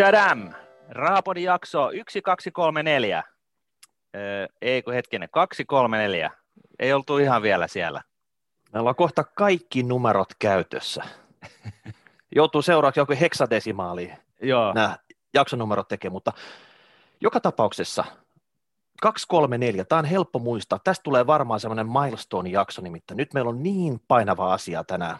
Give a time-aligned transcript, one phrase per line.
[0.00, 0.50] Chadam!
[0.88, 3.22] Raapodin jakso 1234.
[4.16, 6.30] Öö, ei kun hetkinen, 234.
[6.78, 8.02] Ei oltu ihan vielä siellä.
[8.72, 11.02] Meillä on kohta kaikki numerot käytössä.
[12.36, 14.72] Joutuu seuraavaksi joku heksadesimaali Joo.
[14.72, 14.96] nämä
[15.34, 16.32] jaksonumerot tekee, mutta
[17.20, 18.04] joka tapauksessa
[19.02, 20.78] 234, tämä on helppo muistaa.
[20.84, 23.16] Tästä tulee varmaan semmoinen milestone-jakso nimittäin.
[23.16, 25.16] Nyt meillä on niin painava asia tänään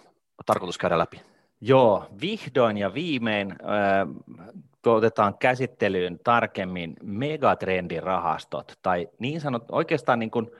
[0.46, 1.22] tarkoitus käydä läpi.
[1.60, 4.08] Joo, vihdoin ja viimein äh,
[4.86, 10.50] otetaan käsittelyyn tarkemmin megatrendirahastot, tai niin sanot, oikeastaan niin kuin,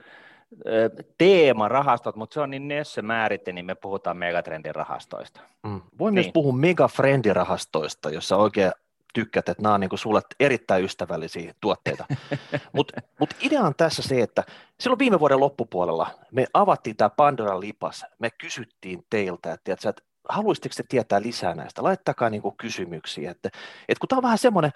[1.17, 5.41] teemarahastot, mutta se on niin nössö määritte, niin me puhutaan megatrendirahastoista.
[5.63, 5.81] Mm.
[5.99, 6.25] Voin Niin.
[6.25, 8.71] myös puhua megafriendirahastoista, jossa oikein
[9.13, 12.05] tykkät, että nämä on niin sulle erittäin ystävällisiä tuotteita.
[12.73, 14.43] Mutta mut idea on tässä se, että
[14.79, 20.03] silloin viime vuoden loppupuolella me avattiin tämä Pandoran lipas, me kysyttiin teiltä, että, tiedätkö, että
[20.29, 23.49] haluaisitteko te tietää lisää näistä, laittakaa niin kysymyksiä, että,
[23.89, 24.71] että kun tämä on vähän semmoinen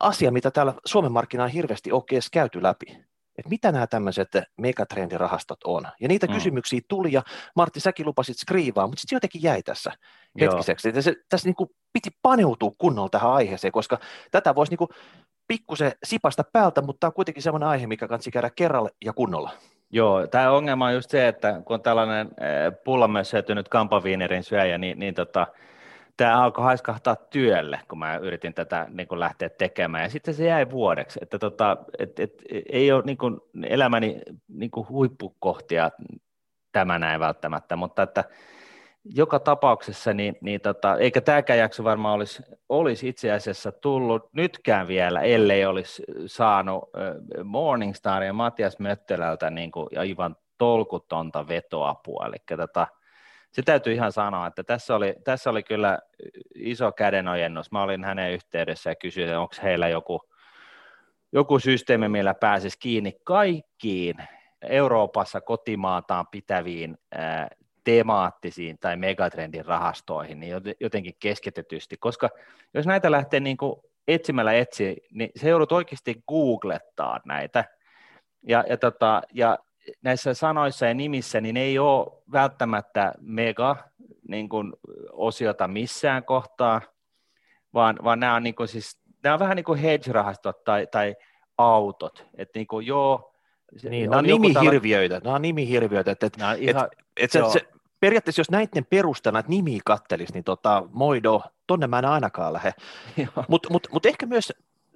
[0.00, 2.86] asia, mitä täällä Suomen markkinaan hirveästi ole edes käyty läpi,
[3.38, 4.28] että mitä nämä tämmöiset
[4.60, 5.88] megatrendirahastot on.
[6.00, 6.32] Ja niitä Mm.
[6.32, 7.22] kysymyksiä tuli, ja
[7.56, 9.92] Martti, säkin lupasit skriivaa, mutta sitten jotenkin jäi tässä
[10.34, 10.50] Joo.
[10.50, 10.88] hetkiseksi.
[10.88, 13.98] Että se, tässä niin kuin piti paneutua kunnolla tähän aiheeseen, koska
[14.30, 14.88] tätä voisi niin kuin
[15.48, 19.50] pikkusen sipasta päältä, mutta tämä on kuitenkin sellainen aihe, mikä kannattaa käydä kerralla ja kunnolla.
[19.92, 24.98] Joo, tämä ongelma on just se, että kun on tällainen äh, pullamössöitynyt kampaviinerin syöjä, niin,
[24.98, 25.46] niin tota,
[26.16, 30.46] tämä alkoi haiskahtaa työlle, kun mä yritin tätä niin kuin lähteä tekemään, ja sitten se
[30.46, 35.90] jäi vuodeksi, että tota, et, et, ei ole niin kuin elämäni niin kuin huippukohtia
[36.72, 38.24] tämä näin välttämättä, mutta että
[39.04, 44.88] joka tapauksessa, niin, niin tota, eikä tämäkään jakso varmaan olisi, olisi itse asiassa tullut nytkään
[44.88, 46.90] vielä, ellei olisi saanut
[47.44, 52.26] Morningstar ja Matias Möttölältä niin kuin aivan tolkutonta vetoapua.
[52.26, 52.86] Eli tota,
[53.52, 55.98] se täytyy ihan sanoa, että tässä oli, tässä oli kyllä
[56.54, 57.72] iso kädenojennus.
[57.72, 60.20] Mä olin hänen yhteydessä ja kysyin, onko heillä joku,
[61.32, 64.16] joku systeemi, millä pääsisi kiinni kaikkiin
[64.62, 66.98] Euroopassa kotimaataan pitäviin
[67.84, 72.28] temaattisiin tai megatrendin rahastoihin niin joten- jotenkin keskitetysti, koska
[72.74, 73.74] jos näitä lähtee niin kuin
[74.08, 77.64] etsimällä etsiä, niin se joudut oikeasti googlettaa näitä,
[78.42, 79.58] ja, ja, tota, ja
[80.02, 83.76] näissä sanoissa ja nimissä, niin ei ole välttämättä mega
[84.28, 84.72] niin kuin,
[85.12, 86.80] osiota missään kohtaa,
[87.74, 91.16] vaan, vaan nämä on, niin kuin, siis, nämä on vähän niin kuin hedge-rahastot tai, tai
[91.58, 93.34] autot, että niin kuin, joo,
[93.76, 96.88] se- Niin, nämä on joku tällä- nimihirviöitä, nämä on nimihirviöitä, että, että, Nämä on ihan,
[97.16, 97.50] että se, joo.
[97.50, 97.60] se,
[98.02, 102.72] periaatteessa jos näiden perustana että nimiä kattelisi, niin tota, moido, tonne mä en ainakaan lähde.
[103.48, 104.52] Mutta mut, mut ehkä myös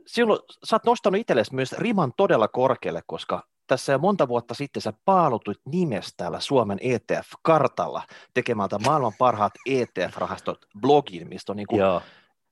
[0.07, 4.83] silloin sä oot nostanut itsellesi myös riman todella korkealle, koska tässä jo monta vuotta sitten
[4.83, 8.03] sä paalutuit nimestä täällä Suomen ETF-kartalla
[8.35, 12.03] tekemältä maailman parhaat ETF-rahastot blogin, mistä on niinku joo.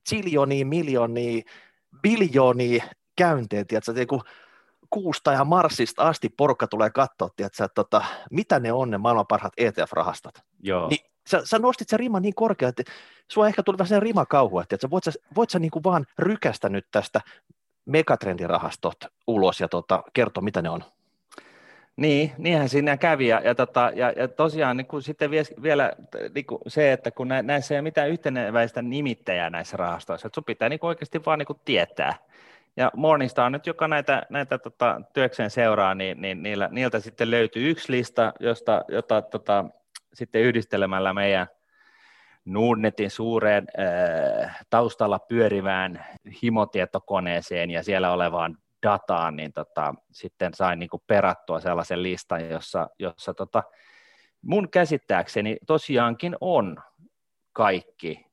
[0.08, 1.42] ziljonia, miljoonia,
[2.02, 2.84] biljoonia
[3.16, 4.20] käyntejä, tiedätkö, niin kuin
[4.94, 9.26] kuusta ja Marsista asti porukka tulee katsoa, tiedätkö, että tota, mitä ne on ne maailman
[9.26, 10.34] parhaat ETF-rahastot.
[10.62, 10.88] Joo.
[10.88, 12.92] Niin sä, sä nostit sen riman niin korkealle, että
[13.28, 16.68] sua ehkä tuli vähän sen rimakauhu, että sä voit sä, voit sä niinku vaan rykästä
[16.68, 17.20] nyt tästä
[17.86, 18.96] megatrendirahastot
[19.26, 20.84] ulos ja tota, kertoa, mitä ne on.
[21.96, 23.28] Niin, niinhän siinä kävi.
[23.28, 25.30] Ja, ja, tota, ja, ja tosiaan niin kuin sitten
[25.62, 25.92] vielä
[26.34, 30.34] niin kuin se, että kun nä, näissä ei ole mitään yhteneväistä nimittäjää näissä rahastoissa, että
[30.34, 32.14] sun pitää niin kuin oikeasti vaan niin kuin tietää.
[32.76, 37.70] Ja Morningstar nyt, joka näitä, näitä tota, työkseen seuraa, niin, niin niillä, niiltä sitten löytyy
[37.70, 39.64] yksi lista, josta, jota tota,
[40.14, 41.46] sitten yhdistelemällä meidän
[42.44, 46.06] Nordnetin suureen äh, taustalla pyörivään
[46.42, 53.34] himotietokoneeseen ja siellä olevaan dataan, niin tota, sitten sain niin perattua sellaisen listan, jossa, jossa
[53.34, 53.62] tota,
[54.42, 56.76] mun käsittääkseni tosiaankin on
[57.52, 58.26] kaikki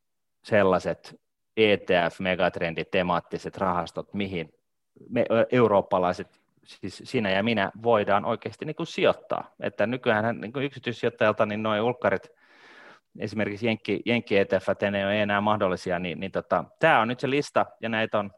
[0.43, 1.21] sellaiset
[1.65, 4.53] ETF, megatrendit, temaattiset rahastot, mihin
[5.09, 9.53] me eurooppalaiset, siis sinä ja minä, voidaan oikeasti niin kuin sijoittaa.
[9.59, 12.31] Että nykyään niin kuin yksityissijoittajalta niin noin ulkkarit,
[13.19, 17.19] esimerkiksi Jenkki, Jenkki ETF, että ne ei enää mahdollisia, niin, niin tota, tämä on nyt
[17.19, 18.31] se lista, ja näitä on,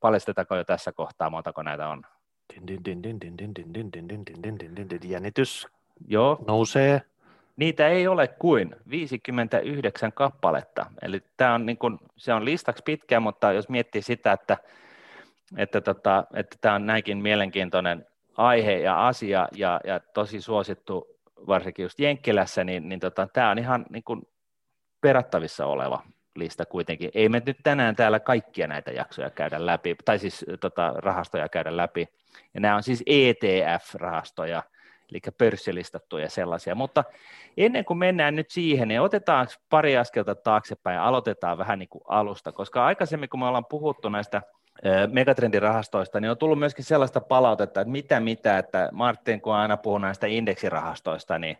[0.00, 2.02] paljastetako jo tässä kohtaa, montako näitä on?
[5.04, 5.66] Jännitys
[6.08, 6.44] Joo.
[6.46, 7.02] nousee.
[7.56, 10.86] Niitä ei ole kuin 59 kappaletta.
[11.02, 14.56] Eli tämä on, niin kuin, se on listaksi pitkä, mutta jos miettii sitä, että,
[15.56, 18.06] että, tota, että tämä on näinkin mielenkiintoinen
[18.36, 21.06] aihe ja asia ja, ja tosi suosittu
[21.46, 24.22] varsinkin just Jenkkilässä, niin, niin tota, tämä on ihan niin kuin
[25.00, 26.02] perattavissa oleva
[26.36, 27.10] lista kuitenkin.
[27.14, 31.76] Ei me nyt tänään täällä kaikkia näitä jaksoja käydä läpi, tai siis tota, rahastoja käydä
[31.76, 32.08] läpi.
[32.54, 34.62] Ja nämä on siis ETF-rahastoja,
[35.14, 36.74] eli pörssilistattuja sellaisia.
[36.74, 37.04] Mutta
[37.56, 42.02] ennen kuin mennään nyt siihen, niin otetaan pari askelta taaksepäin ja aloitetaan vähän niin kuin
[42.08, 44.42] alusta, koska aikaisemmin kun me ollaan puhuttu näistä
[45.12, 49.98] megatrendirahastoista, niin on tullut myöskin sellaista palautetta, että mitä mitä, että Martin, kun aina puhuu
[49.98, 51.58] näistä indeksirahastoista, niin,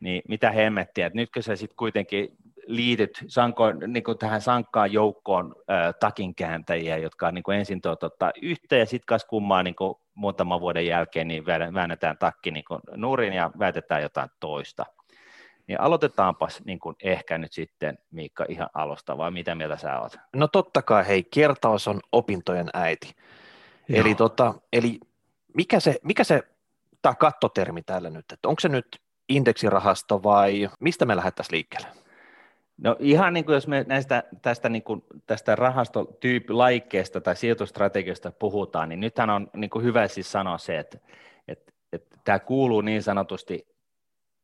[0.00, 2.36] niin mitä hemmettiä, että nytkö sä sitten kuitenkin
[2.66, 8.32] liityt sanko, niin kuin tähän sankkaan joukkoon äh, takinkääntäjiä, jotka niin kuin ensin tuot, ottaa
[8.42, 12.80] yhteen ja sitten kas kummaa niin kuin muutaman vuoden jälkeen niin väännetään takki niin kuin
[12.96, 14.86] nurin ja väitetään jotain toista.
[15.66, 20.16] Niin aloitetaanpas niin kuin ehkä nyt sitten, Miikka, ihan alusta, vai mitä mieltä sä oot?
[20.36, 23.14] No totta kai, hei, kertaus on opintojen äiti.
[23.92, 25.00] Eli, tota, eli
[25.56, 26.42] mikä se, mikä se
[27.02, 28.86] tämä kattotermi täällä nyt, että onko se nyt
[29.28, 32.01] indeksirahasto vai mistä me lähdettäisiin liikkeelle?
[32.78, 38.88] No ihan niin kuin jos me näistä, tästä, niin kuin, tästä rahastotyyppilaikkeesta tai sijoitustrategiasta puhutaan,
[38.88, 40.98] niin nythän on niin kuin hyvä siis sanoa se, että,
[41.48, 43.66] että, että tämä kuuluu niin sanotusti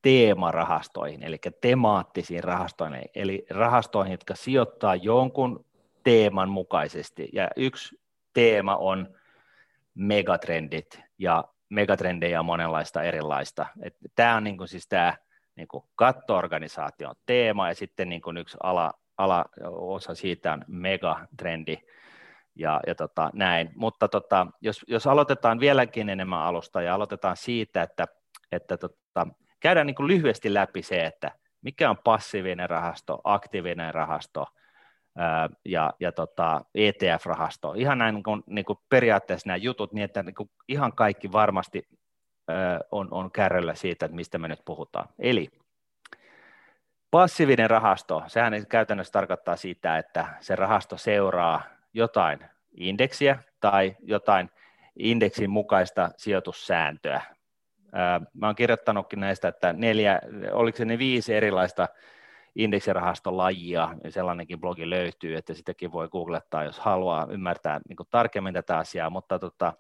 [0.03, 5.65] teemarahastoihin, eli temaattisiin rahastoihin, eli rahastoihin, jotka sijoittaa jonkun
[6.05, 7.29] teeman mukaisesti.
[7.33, 8.01] Ja yksi
[8.33, 9.15] teema on
[9.95, 13.67] megatrendit, ja megatrendejä on monenlaista erilaista.
[14.15, 15.15] tämä on niin kuin siis tämä
[15.59, 21.77] niin katto-organisaation teema, ja sitten niin kuin yksi ala, ala, osa siitä on megatrendi,
[22.55, 23.71] ja, ja tota, näin.
[23.75, 28.07] Mutta tota, jos, jos aloitetaan vieläkin enemmän alusta, ja aloitetaan siitä, että,
[28.53, 29.27] että tota,
[29.61, 31.33] käydään niin kuin lyhyesti läpi se, että
[31.63, 34.47] mikä on passiivinen rahasto, aktiivinen rahasto,
[35.65, 37.75] ja, ja tota, ETF-rahasto.
[37.77, 41.33] Ihan näin niin kuin, niin kuin periaatteessa nämä jutut, niin että niin kuin ihan kaikki
[41.33, 41.89] varmasti
[42.91, 45.09] on, on kärryllä siitä, että mistä me nyt puhutaan.
[45.19, 45.51] Eli
[47.11, 51.63] passiivinen rahasto, sehän käytännössä tarkoittaa sitä, että se rahasto seuraa
[51.95, 52.39] jotain
[52.75, 54.51] indeksiä tai jotain
[54.99, 57.23] indeksin mukaista sijoitussääntöä.
[58.35, 60.21] Mä oon kirjoittanutkin näistä, että neljä,
[60.53, 61.89] oliko se ne viisi erilaista
[62.55, 68.79] indeksirahastolajia, niin sellainenkin blogi löytyy, että sitäkin voi googlettaa, jos haluaa ymmärtää niin tarkemmin tätä
[68.79, 69.73] asiaa, mutta tota,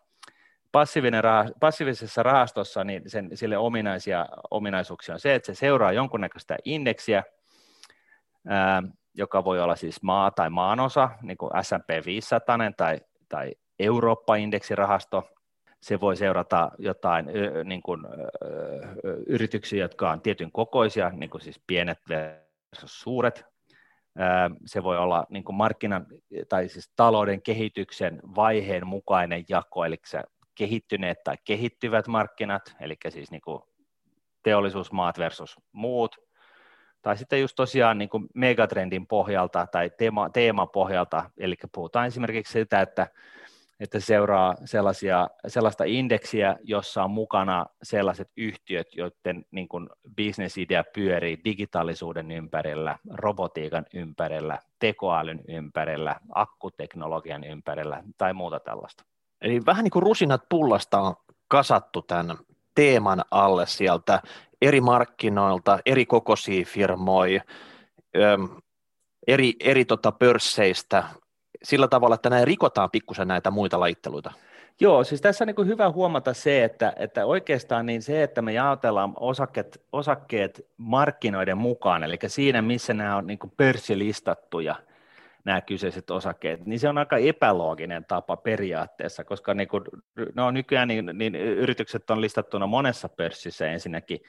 [0.73, 6.57] passiivinen rah, passiivisessa rahastossa niin sen, sille ominaisia ominaisuuksia on se, että se seuraa jonkunnäköistä
[6.65, 7.23] indeksiä,
[8.49, 8.83] ää,
[9.15, 15.31] joka voi olla siis maa tai maanosa, niin kuin S&P 500 tai, tai Eurooppa-indeksirahasto.
[15.81, 17.27] Se voi seurata jotain
[17.65, 18.01] niin kuin,
[19.27, 23.45] yrityksiä, jotka on tietyn kokoisia, niin kuin siis pienet versus suuret.
[24.67, 26.07] Se voi olla niin kuin markkinan
[26.49, 30.23] tai siis talouden kehityksen vaiheen mukainen jako, eli se
[30.59, 33.63] kehittyneet tai kehittyvät markkinat, eli siis niin kuin
[34.43, 36.17] teollisuusmaat versus muut,
[37.03, 42.53] tai sitten just tosiaan niin kuin megatrendin pohjalta tai teema, teeman pohjalta, eli puhutaan esimerkiksi
[42.53, 43.07] sitä, että,
[43.81, 51.41] että seuraa sellaisia, sellaista indeksiä, jossa on mukana sellaiset yhtiöt, joiden niin kuin bisnesidea pyörii
[51.45, 59.05] digitaalisuuden ympärillä, robotiikan ympärillä, tekoälyn ympärillä, akkuteknologian ympärillä tai muuta tällaista.
[59.43, 61.15] Eli vähän niin kuin rusinat pullasta on
[61.49, 62.37] kasattu tämän
[62.75, 64.23] teeman alle sieltä
[64.63, 67.43] eri markkinoilta, eri kokoisia firmoja,
[69.27, 71.05] eri, eri tota pörsseistä,
[71.63, 74.33] sillä tavalla, että näin rikotaan pikkusen näitä muita lajitteluita.
[74.81, 78.53] Joo, siis tässä on niin hyvä huomata se, että, että oikeastaan niin se, että me
[78.53, 84.75] jaotellaan osakkeet, osakkeet markkinoiden mukaan, eli siinä, missä nämä on niin pörssilistattuja,
[85.49, 89.85] nämä kyseiset osakkeet, niin se on aika epälooginen tapa periaatteessa, koska niin kuin,
[90.35, 94.21] no nykyään niin, niin yritykset on listattuna monessa pörssissä ensinnäkin,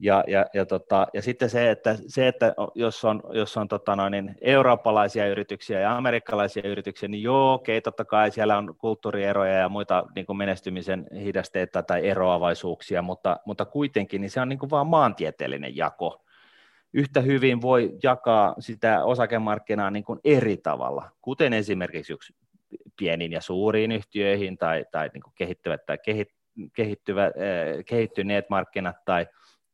[0.00, 3.96] ja, ja, ja, tota, ja sitten se, että, se, että jos on, jos on tota
[3.96, 9.52] noin, niin eurooppalaisia yrityksiä ja amerikkalaisia yrityksiä, niin joo, okei, totta kai siellä on kulttuurieroja
[9.52, 14.58] ja muita niin kuin menestymisen hidasteita tai eroavaisuuksia, mutta, mutta kuitenkin niin se on niin
[14.58, 16.24] kuin vaan maantieteellinen jako,
[16.92, 22.34] yhtä hyvin voi jakaa sitä osakemarkkinaa niin kuin eri tavalla, kuten esimerkiksi yksi
[22.98, 26.28] pieniin ja suuriin yhtiöihin tai, tai niin kuin kehittyvät tai kehit,
[26.72, 29.26] kehittyvät, äh, kehittyneet markkinat tai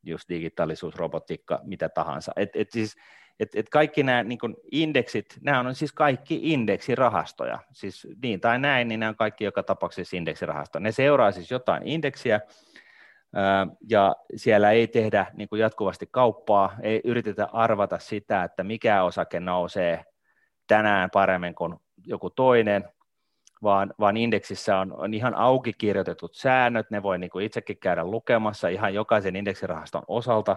[0.02, 2.32] just digitaalisuus, robotiikka, mitä tahansa.
[2.36, 2.96] Et, et siis,
[3.40, 4.38] et, et kaikki nämä niin
[4.72, 9.62] indeksit, nämä on siis kaikki indeksirahastoja, siis niin tai näin, niin nämä on kaikki joka
[9.62, 10.82] tapauksessa indeksirahastoja.
[10.82, 12.40] Ne seuraa siis jotain indeksiä,
[13.88, 19.40] ja siellä ei tehdä niin kuin jatkuvasti kauppaa, ei yritetä arvata sitä, että mikä osake
[19.40, 20.04] nousee
[20.66, 21.74] tänään paremmin kuin
[22.06, 22.84] joku toinen,
[23.62, 28.04] vaan, vaan indeksissä on, on ihan auki kirjoitetut säännöt, ne voi niin kuin itsekin käydä
[28.04, 30.56] lukemassa ihan jokaisen indeksirahaston osalta,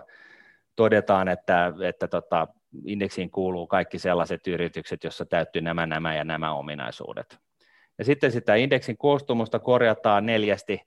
[0.76, 2.48] todetaan, että, että tota,
[2.86, 7.40] indeksiin kuuluu kaikki sellaiset yritykset, joissa täyttyy nämä, nämä ja nämä ominaisuudet.
[7.98, 10.82] Ja sitten sitä indeksin koostumusta korjataan neljästi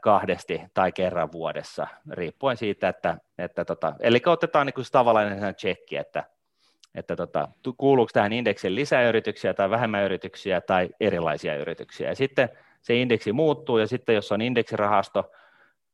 [0.00, 5.96] kahdesti tai kerran vuodessa, riippuen siitä, että, että tota, eli otetaan niin kuin tavallaan tsekki,
[5.96, 6.24] että,
[6.94, 12.08] että tota, kuuluuko tähän indeksin lisäyrityksiä tai vähemmän yrityksiä tai erilaisia yrityksiä.
[12.08, 12.48] Ja sitten
[12.82, 15.30] se indeksi muuttuu, ja sitten jos on indeksirahasto,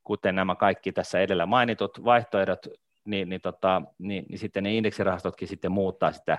[0.03, 2.67] kuten nämä kaikki tässä edellä mainitut vaihtoehdot,
[3.05, 6.37] niin, niin, tota, niin, niin sitten ne indeksirahastotkin sitten muuttaa sitä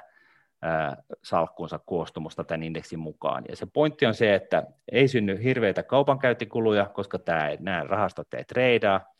[1.22, 3.44] salkkuunsa koostumusta tämän indeksin mukaan.
[3.48, 4.62] Ja se pointti on se, että
[4.92, 9.14] ei synny hirveitä kaupankäyntikuluja, koska tämä, nämä rahastot ei treidaa,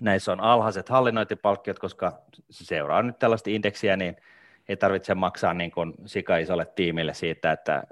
[0.00, 4.16] näissä on alhaiset hallinnointipalkkiot, koska se seuraa nyt tällaista indeksiä, niin
[4.68, 7.82] ei tarvitse maksaa niin kuin sikaisolle tiimille siitä, että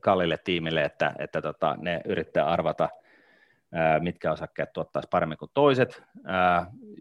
[0.00, 2.88] kallille tiimille, että, että tota, ne yrittää arvata–
[4.00, 6.02] mitkä osakkeet tuottaisi paremmin kuin toiset,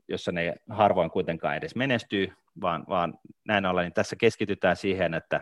[0.08, 5.42] jossa ne harvoin kuitenkaan edes menestyy, vaan, vaan näin ollen niin tässä keskitytään siihen, että,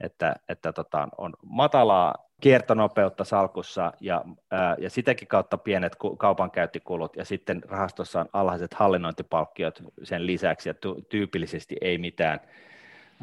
[0.00, 7.24] että, että tota, on matalaa kiertonopeutta salkussa ja, ää, ja sitäkin kautta pienet kaupankäyttikulut ja
[7.24, 10.74] sitten rahastossa on alhaiset hallinnointipalkkiot sen lisäksi ja
[11.08, 12.40] tyypillisesti ei mitään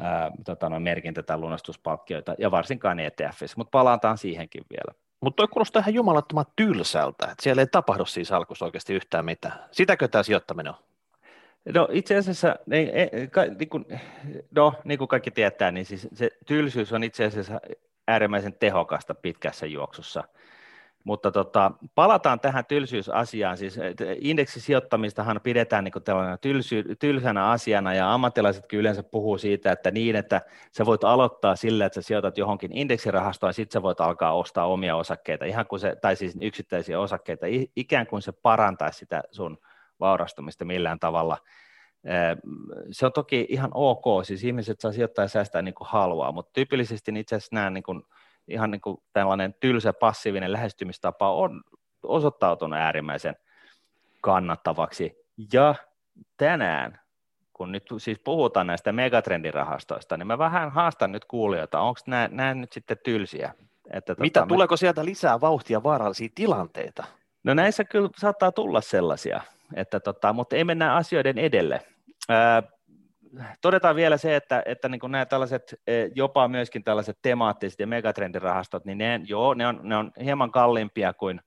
[0.00, 5.01] ää, tota, no, merkintä- tai lunastuspalkkioita ja varsinkaan ETFissä, mutta palataan siihenkin vielä.
[5.22, 9.64] Mutta toi kuulostaa ihan jumalattoman tylsältä, että siellä ei tapahdu siis alkussa oikeasti yhtään mitään.
[9.72, 10.78] Sitäkö tämä sijoittaminen on?
[11.74, 12.90] No itse asiassa, niin,
[13.58, 13.86] niin kuin,
[14.50, 17.60] no, niin kuin kaikki tietää, niin siis se tylsyys on itse asiassa
[18.08, 20.24] äärimmäisen tehokasta pitkässä juoksussa–
[21.04, 23.56] mutta tota, palataan tähän tylsyysasiaan.
[23.56, 23.78] Siis
[24.20, 30.40] indeksisijoittamistahan pidetään niin tällainen tylsy, tylsänä asiana, ja ammattilaisetkin yleensä puhuu siitä, että niin, että
[30.72, 34.66] sä voit aloittaa sillä, että sä sijoitat johonkin indeksirahastoon, ja sitten sä voit alkaa ostaa
[34.66, 39.58] omia osakkeita, ihan kuin se, tai siis yksittäisiä osakkeita, ikään kuin se parantaisi sitä sun
[40.00, 41.38] vaurastumista millään tavalla.
[42.90, 46.50] Se on toki ihan ok, siis ihmiset saa sijoittaa ja säästää niin kuin haluaa, mutta
[46.52, 48.02] tyypillisesti itse asiassa nämä niin kuin
[48.48, 51.62] ihan niin kuin tällainen tylsä passiivinen lähestymistapa on
[52.02, 53.36] osoittautunut äärimmäisen
[54.20, 55.16] kannattavaksi.
[55.52, 55.74] Ja
[56.36, 57.00] tänään,
[57.52, 62.54] kun nyt siis puhutaan näistä megatrendirahastoista, niin mä vähän haastan nyt kuulijoita, onko nämä, nämä
[62.54, 63.54] nyt sitten tylsiä?
[63.90, 67.04] Että Mitä, tota, tuleeko sieltä lisää vauhtia vaarallisia tilanteita?
[67.44, 69.40] No näissä kyllä saattaa tulla sellaisia,
[69.74, 71.80] että tota, mutta ei mennä asioiden edelle.
[72.28, 72.62] Ää,
[73.60, 78.84] todetaan vielä se, että, että niin nämä tällaiset, e, jopa myöskin tällaiset temaattiset ja megatrendirahastot,
[78.84, 81.40] niin ne, joo, ne, on, ne on hieman kalliimpia kuin,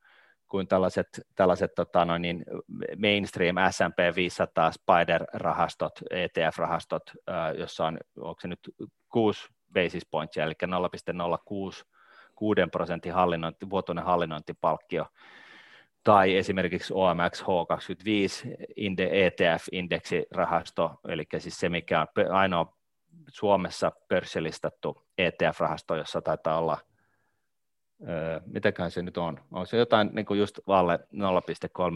[0.48, 2.46] kuin tällaiset, tällaiset tota noin, niin
[2.98, 7.12] mainstream S&P 500 Spider-rahastot, ETF-rahastot,
[7.58, 8.60] jossa on, onko se nyt
[9.10, 11.86] 6 basis pointsia, eli 0,06
[12.36, 15.06] 6 prosentin hallinnointi, vuotuinen hallinnointipalkkio,
[16.05, 17.45] tai esimerkiksi OMX H25
[18.77, 22.74] ETF-indeksirahasto, eli siis se, mikä on ainoa
[23.27, 26.77] Suomessa pörssilistattu ETF-rahasto, jossa taitaa olla,
[28.09, 31.03] öö, mitäkään se nyt on, on se jotain niin kuin just valle 0,3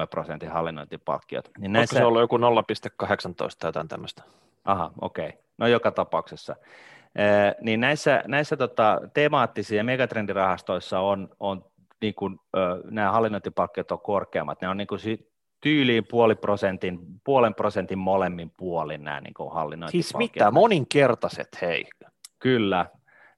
[0.10, 1.50] prosentin hallinnointipalkkiot.
[1.58, 1.98] Niin näissä...
[1.98, 2.44] se ollut joku 0,18
[3.60, 4.24] tai jotain tämmöistä?
[4.66, 5.30] Aha, okei.
[5.30, 5.42] Okay.
[5.58, 6.56] No joka tapauksessa.
[7.16, 11.69] Ee, niin näissä, näissä tota, temaattisissa ja megatrendirahastoissa on, on
[12.02, 12.40] niin kuin,
[12.92, 15.00] nämä hallinnointipalkkiot on korkeammat, ne on niin kuin
[15.62, 20.22] tyyliin puoli prosentin, puolen prosentin molemmin puolin nämä niin kuin hallinnointipalkkiot.
[20.22, 21.86] Siis mitä, moninkertaiset hei.
[22.40, 22.86] Kyllä,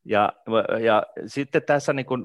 [0.05, 0.33] ja,
[0.81, 2.23] ja sitten tässä niin kuin,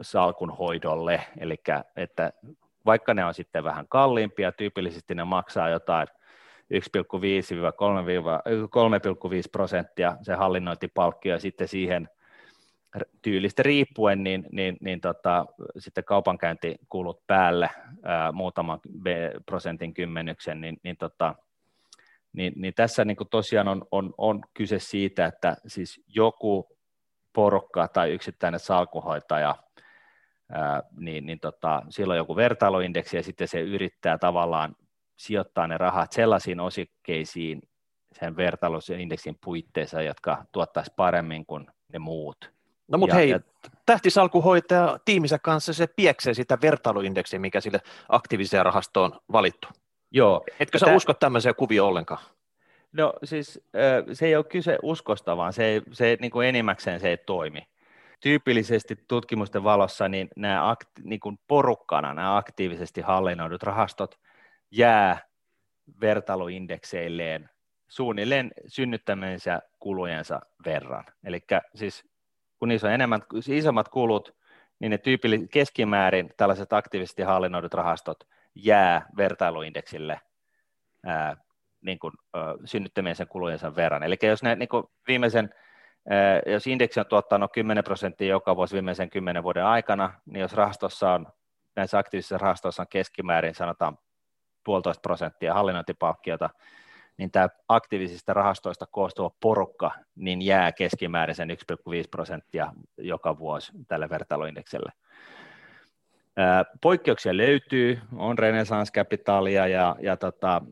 [0.03, 1.57] salkunhoidolle, eli
[1.97, 2.33] että
[2.87, 6.09] vaikka ne on sitten vähän kalliimpia, tyypillisesti ne maksaa jotain
[6.75, 6.79] 1,5-3,5
[9.53, 12.09] prosenttia se hallinnointipalkkio ja sitten siihen
[13.23, 15.47] tyylistä riippuen, niin, niin, niin tota,
[15.79, 17.71] sitten kaupankäyntikulut päälle
[18.03, 18.81] ää, muutaman
[19.47, 21.35] prosentin kymmenyksen, niin, niin, tota,
[22.33, 26.77] niin, niin tässä niin tosiaan on, on, on kyse siitä, että siis joku
[27.33, 29.55] porukka tai yksittäinen salkuhoitaja–
[30.97, 34.77] niin, niin tota, silloin joku vertailuindeksi ja sitten se yrittää tavallaan
[35.23, 37.63] sijoittaa ne rahat sellaisiin osikkeisiin
[38.13, 42.53] sen vertailuindeksin puitteissa, jotka tuottaisi paremmin kuin ne muut.
[42.89, 43.41] No mutta hei, ja,
[43.87, 49.69] tähtisalkuhoitaja tiiminsä kanssa se pieksee sitä vertailuindeksiä, mikä sille aktiiviseen rahastoon valittu.
[50.11, 50.45] Joo.
[50.61, 50.97] Etkö sä tä...
[50.97, 52.21] usko tämmöiseen kuvioon ollenkaan?
[52.93, 53.61] No siis
[54.13, 57.67] se ei ole kyse uskosta, vaan se, se niin kuin enimmäkseen se ei toimi
[58.21, 64.19] tyypillisesti tutkimusten valossa niin nämä akti, niin kuin porukkana nämä aktiivisesti hallinnoidut rahastot
[64.73, 65.19] jää
[66.01, 67.51] vertailuindekseilleen
[67.89, 71.05] suunnilleen synnyttämensä kulujensa verran.
[71.25, 71.41] Eli
[71.75, 72.05] siis
[72.59, 74.37] kun niissä on enemmän, isommat kulut,
[74.79, 78.25] niin ne tyypillisesti keskimäärin tällaiset aktiivisesti hallinnoidut rahastot
[78.55, 80.21] jää vertailuindeksille
[81.07, 81.37] ää,
[81.81, 82.13] niin kuin,
[82.65, 84.03] synnyttämisen kulujensa verran.
[84.03, 85.55] Eli jos ne niin kuin viimeisen
[86.47, 91.13] jos indeksi on tuottanut 10 prosenttia joka vuosi viimeisen 10 vuoden aikana, niin jos rahastossa
[91.13, 91.27] on,
[91.77, 93.99] näissä aktiivisissa rahastoissa on keskimäärin sanotaan
[94.65, 96.51] puolitoista prosenttia hallinnointipalkkiota,
[97.17, 101.57] niin tämä aktiivisista rahastoista koostuva porukka niin jää keskimäärin sen 1,5
[102.11, 104.93] prosenttia joka vuosi tälle vertailuindekselle.
[106.83, 110.63] Poikkeuksia löytyy, on Renaissance Capitalia ja, ja tota,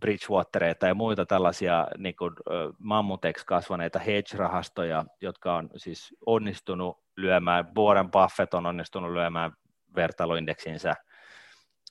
[0.00, 2.32] Bridgewatereita ja muita tällaisia niin kuin,
[2.78, 9.52] mammuteksi kasvaneita hedge-rahastoja, jotka on siis onnistunut lyömään, Warren Buffett on onnistunut lyömään
[9.96, 10.94] vertailuindeksinsä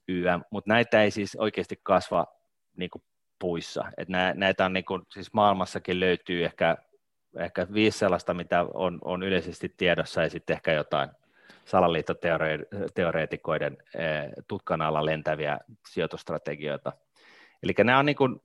[0.08, 2.26] YM, mutta näitä ei siis oikeasti kasva
[2.78, 3.04] niin kuin
[3.39, 3.86] puissa.
[3.98, 6.78] Et nä, näitä on niin kuin, siis maailmassakin löytyy ehkä,
[7.39, 11.10] ehkä viisi sellaista, mitä on, on yleisesti tiedossa ja sitten ehkä jotain
[11.65, 16.93] salaliittoteoreetikoiden eh, tutkan alla lentäviä sijoitustrategioita.
[17.63, 18.41] Eli nämä on niin kuin,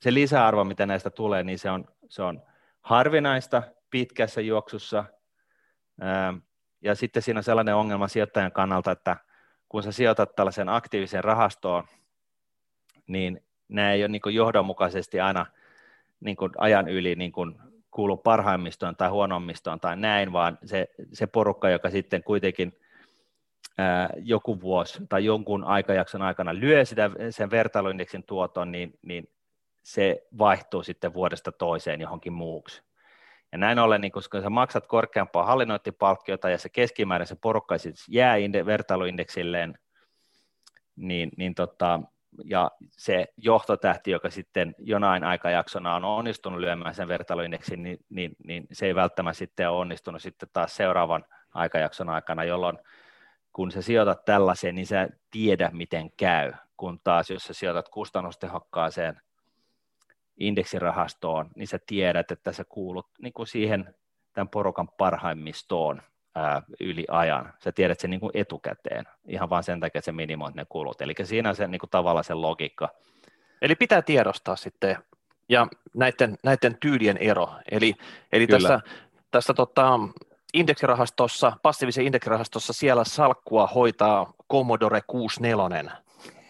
[0.00, 2.42] se lisäarvo, mitä näistä tulee, niin se on, se on
[2.82, 5.04] harvinaista pitkässä juoksussa.
[6.82, 9.16] Ja sitten siinä on sellainen ongelma sijoittajan kannalta, että
[9.74, 11.84] kun sä sijoitat tällaisen aktiivisen rahastoon,
[13.06, 15.46] niin nämä ei ole niin kuin johdonmukaisesti aina
[16.20, 17.54] niin kuin ajan yli niin kuin
[17.90, 22.78] kuulu parhaimmistoon tai huonommistoon tai näin, vaan se, se porukka, joka sitten kuitenkin
[23.78, 29.28] ää, joku vuosi tai jonkun aikajakson aikana lyö sitä, sen vertailuindeksin tuoton, niin, niin
[29.82, 32.82] se vaihtuu sitten vuodesta toiseen johonkin muuksi.
[33.54, 38.08] Ja näin ollen, niin kun sä maksat korkeampaa hallinnointipalkkiota ja se keskimäärin se porukka siis
[38.08, 38.36] jää
[38.66, 39.78] vertailuindeksilleen,
[40.96, 42.00] niin, niin tota,
[42.44, 48.66] ja se johtotähti, joka sitten jonain aikajaksona on onnistunut lyömään sen vertailuindeksin, niin, niin, niin
[48.72, 52.78] se ei välttämättä sitten ole onnistunut sitten taas seuraavan aikajakson aikana, jolloin
[53.52, 59.20] kun sä sijoitat tällaiseen, niin sä tiedä miten käy, kun taas jos sä sijoitat kustannustehokkaaseen
[60.36, 63.94] indeksirahastoon, niin sä tiedät, että sä kuulut niin kuin siihen
[64.32, 66.02] tämän porukan parhaimmistoon,
[66.34, 67.52] ää, yli ajan.
[67.58, 71.02] Sä tiedät sen niin kuin etukäteen, ihan vain sen takia, että se minimoit ne kulut.
[71.02, 72.88] Eli siinä on se niin kuin tavallaan se logiikka.
[73.62, 74.96] Eli pitää tiedostaa sitten
[75.48, 77.50] ja näiden, näiden tyylien ero.
[77.70, 77.94] Eli,
[78.32, 78.80] eli tässä,
[79.30, 80.00] tässä tota,
[80.54, 85.92] indeksirahastossa, passiivisen indeksirahastossa siellä salkkua hoitaa Commodore 64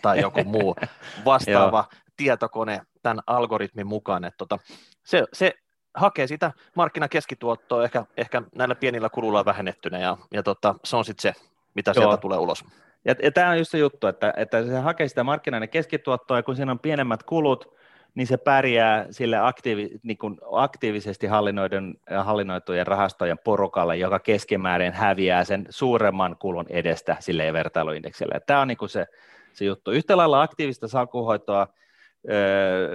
[0.03, 0.77] tai joku muu
[1.25, 1.85] vastaava
[2.16, 4.24] tietokone tämän algoritmin mukaan.
[4.24, 4.59] Että tota,
[5.05, 5.55] se, se
[5.94, 11.35] hakee sitä markkinakeskituottoa ehkä, ehkä näillä pienillä kuluilla vähennettynä ja, ja tota, se on sitten
[11.35, 11.40] se,
[11.74, 12.03] mitä Joo.
[12.03, 12.64] sieltä tulee ulos.
[13.05, 16.42] Ja, ja tämä on just se juttu, että, että se hakee sitä markkinainen keskituottoa ja
[16.42, 17.74] kun siinä on pienemmät kulut,
[18.14, 25.44] niin se pärjää sille aktiivi, niin kuin aktiivisesti hallinnoidun, hallinnoitujen rahastojen porukalle, joka keskimäärin häviää
[25.44, 28.40] sen suuremman kulun edestä sille vertailuindeksille.
[28.46, 29.07] Tämä on niin kuin se,
[29.53, 29.90] se juttu.
[29.90, 31.68] Yhtä lailla aktiivista salkuhoitoa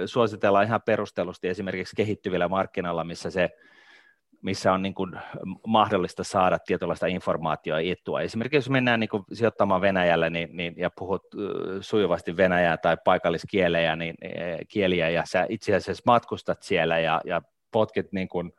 [0.06, 3.50] suositellaan ihan perustellusti esimerkiksi kehittyvillä markkinoilla, missä se
[4.42, 5.12] missä on niin kuin
[5.66, 8.20] mahdollista saada tietynlaista informaatiota etua.
[8.20, 11.22] Esimerkiksi jos mennään niin kuin sijoittamaan Venäjälle niin, niin, ja puhut
[11.80, 14.14] sujuvasti venäjää tai paikalliskielejä, niin,
[14.68, 18.52] kieliä ja sä itse asiassa matkustat siellä ja, ja potkit niin kuin,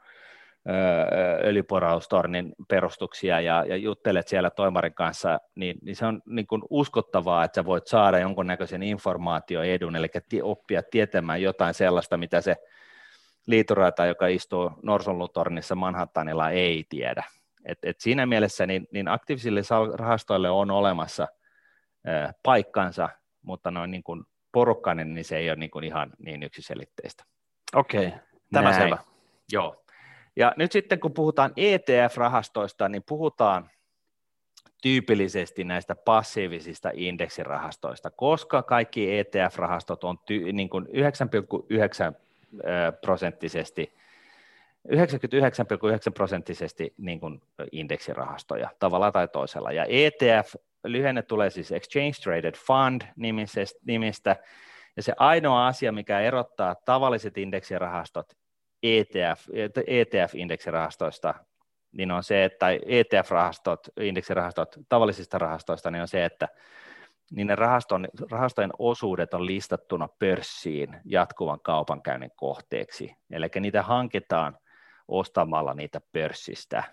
[1.45, 7.43] öljyporaustornin perustuksia ja, ja juttelet siellä toimarin kanssa, niin, niin se on niin kuin uskottavaa,
[7.43, 10.08] että sä voit saada jonkunnäköisen informaatioedun, eli
[10.43, 12.56] oppia tietämään jotain sellaista, mitä se
[13.47, 17.24] liituraita, joka istuu Norsunlutornissa Manhattanilla, ei tiedä.
[17.65, 19.62] Et, et siinä mielessä niin, niin aktiivisille
[19.93, 21.28] rahastoille on olemassa
[22.06, 23.10] ää, paikkansa,
[23.41, 27.24] mutta noin niin kuin porukkainen, niin se ei ole niin kuin ihan niin yksiselitteistä.
[27.76, 28.19] Okei, okay.
[28.54, 28.82] tämä Näin.
[28.82, 28.97] selvä.
[29.52, 29.81] Joo.
[30.36, 33.70] Ja nyt sitten kun puhutaan ETF-rahastoista, niin puhutaan
[34.82, 42.15] tyypillisesti näistä passiivisista indeksirahastoista, koska kaikki ETF-rahastot on ty- niin kuin 9,9
[43.02, 43.94] prosenttisesti
[44.88, 47.41] 99,9 prosenttisesti niin kuin
[47.72, 49.72] indeksirahastoja tavalla tai toisella.
[49.72, 53.02] Ja ETF, lyhenne tulee siis Exchange Traded Fund
[53.84, 54.36] nimistä,
[54.96, 58.34] ja se ainoa asia, mikä erottaa tavalliset indeksirahastot
[58.84, 59.48] ETF,
[59.88, 61.34] ETF-indeksirahastoista,
[61.91, 66.48] niin on se, että ETF-rahastot, indeksirahastot tavallisista rahastoista, niin on se, että
[67.32, 73.15] niin ne rahaston, rahastojen osuudet on listattuna pörssiin jatkuvan kaupankäynnin kohteeksi.
[73.32, 74.58] Eli niitä hankitaan
[75.08, 76.84] ostamalla niitä pörssistä.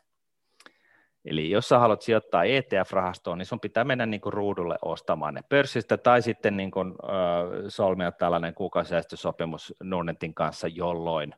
[1.24, 5.42] Eli jos sä haluat sijoittaa ETF-rahastoon, niin sun pitää mennä niin kuin ruudulle ostamaan ne
[5.48, 11.34] pörssistä tai sitten niin kuin, äh, solmia tällainen kuukausisäästösopimus Nordnetin kanssa, jolloin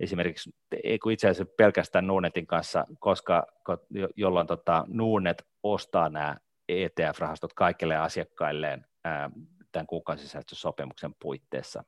[0.00, 0.50] esimerkiksi,
[1.12, 3.46] itse asiassa pelkästään Nordnetin kanssa, koska
[4.16, 6.36] jolloin tota, Nordnet ostaa nämä
[6.68, 9.30] ETF-rahastot kaikille asiakkailleen ää,
[9.72, 11.84] tämän kuukausisäästösopimuksen puitteissa,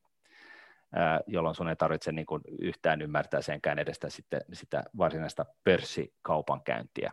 [0.94, 7.12] ää, jolloin sun ei tarvitse niin kuin yhtään ymmärtää senkään edestä sitten, sitä varsinaista pörssikaupankäyntiä.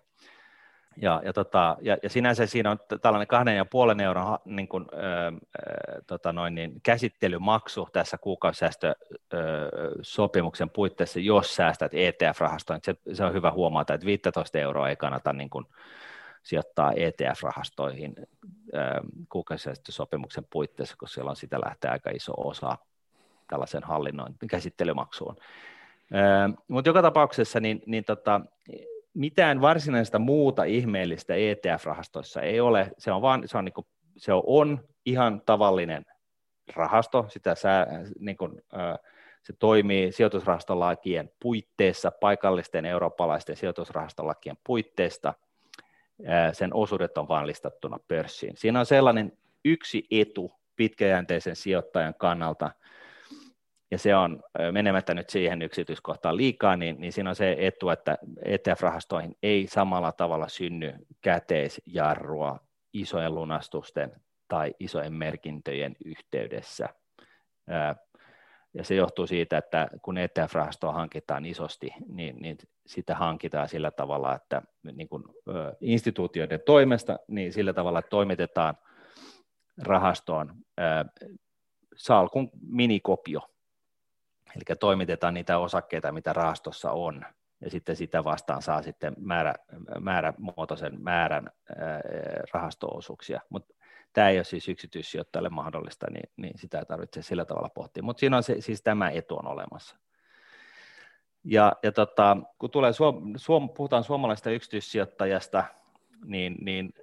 [1.02, 4.86] Ja, ja, tota, ja, ja sinänsä siinä on tällainen kahden ja puolen euron niin kuin,
[4.94, 4.98] ö,
[6.08, 12.80] tota noin, niin käsittelymaksu tässä kuukausisäästösopimuksen puitteissa, jos säästät ETF-rahastoon.
[12.84, 15.66] Se, se on hyvä huomata, että 15 euroa ei kannata niin kuin,
[16.44, 18.16] sijoittaa ETF-rahastoihin
[19.30, 22.78] kuukausisäästösopimuksen puitteissa, koska siellä on sitä lähtee aika iso osa
[23.48, 25.36] tällaisen hallinnon käsittelymaksuun.
[26.68, 28.42] Mutta joka tapauksessa niin, niin tota,
[29.18, 34.32] mitään varsinaista muuta ihmeellistä ETF-rahastoissa ei ole, se on, vaan, se on, niin kuin, se
[34.34, 36.06] on ihan tavallinen
[36.76, 37.88] rahasto, sitä sää,
[38.20, 38.62] niin kuin,
[39.44, 45.34] se toimii sijoitusrahastolakien puitteissa, paikallisten eurooppalaisten sijoitusrahastolakien puitteista,
[46.54, 48.58] sen osuudet on vain listattuna pörssiin.
[48.58, 52.72] Siinä on sellainen yksi etu pitkäjänteisen sijoittajan kannalta,
[53.92, 58.18] ja se on menemättä nyt siihen yksityiskohtaan liikaa, niin, niin siinä on se etu, että
[58.46, 62.60] ETF-rahastoihin ei samalla tavalla synny käteisjarrua
[62.94, 64.12] isojen lunastusten
[64.48, 66.90] tai isojen merkintöjen yhteydessä.
[68.74, 74.36] Ja se johtuu siitä, että kun ETF-rahastoa hankitaan isosti, niin, niin sitä hankitaan sillä tavalla,
[74.36, 75.24] että niin kuin,
[75.82, 78.78] instituutioiden toimesta, niin sillä tavalla että toimitetaan
[79.84, 80.56] rahastoon
[81.96, 83.42] salkun minikopio,
[84.56, 87.26] eli toimitetaan niitä osakkeita, mitä rahastossa on,
[87.62, 89.54] ja sitten sitä vastaan saa sitten määrä,
[90.00, 92.02] määrämuotoisen määrän ää,
[92.54, 93.74] rahasto-osuuksia, mutta
[94.14, 98.20] tämä ei ole siis yksityissijoittajalle mahdollista, niin, niin sitä ei tarvitse sillä tavalla pohtia, mutta
[98.20, 99.98] siinä on se, siis tämä etu on olemassa.
[101.44, 105.64] Ja, ja tota, kun tulee suom, suom, puhutaan suomalaisesta yksityissijoittajasta,
[106.26, 106.94] niin, niin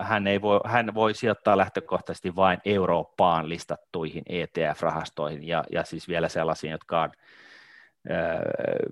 [0.00, 6.28] hän, ei voi, hän voi sijoittaa lähtökohtaisesti vain Eurooppaan listattuihin ETF-rahastoihin ja, ja siis vielä
[6.28, 7.10] sellaisiin, jotka on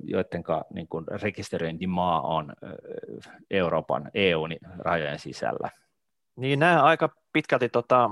[0.05, 2.53] joiden niin kuin rekisteröintimaa on
[3.51, 5.71] Euroopan EU-rajojen sisällä.
[6.37, 8.11] Niin nämä aika pitkälti tota,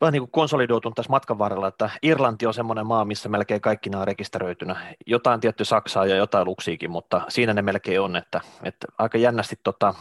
[0.00, 3.90] vähän niin kuin konsolidoitunut tässä matkan varrella, että Irlanti on semmoinen maa, missä melkein kaikki
[3.90, 4.96] nämä on rekisteröitynä.
[5.06, 9.56] Jotain tietty Saksaa ja jotain Luksiikin, mutta siinä ne melkein on, että, että aika jännästi
[9.62, 9.94] tota,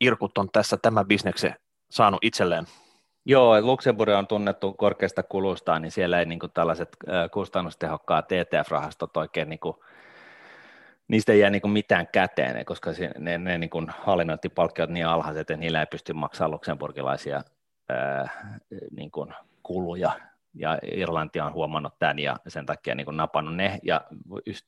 [0.00, 1.54] Irkut on tässä tämä bisneksen
[1.90, 2.64] saanut itselleen.
[3.26, 6.96] Joo, Luxemburg on tunnettu korkeasta kulustaan, niin siellä ei niin kuin tällaiset
[7.32, 9.76] kustannustehokkaat ETF-rahastot oikein niin kuin,
[11.08, 15.40] niistä ei jää niin kuin mitään käteen, koska ne, ne niin kuin hallinnointipalkkiot niin alhaiset,
[15.40, 17.42] että niillä ei pysty maksamaan luksemburgilaisia
[18.90, 20.12] niin kuin kuluja,
[20.54, 24.00] ja Irlanti on huomannut tämän ja sen takia niin kuin napannut ne, ja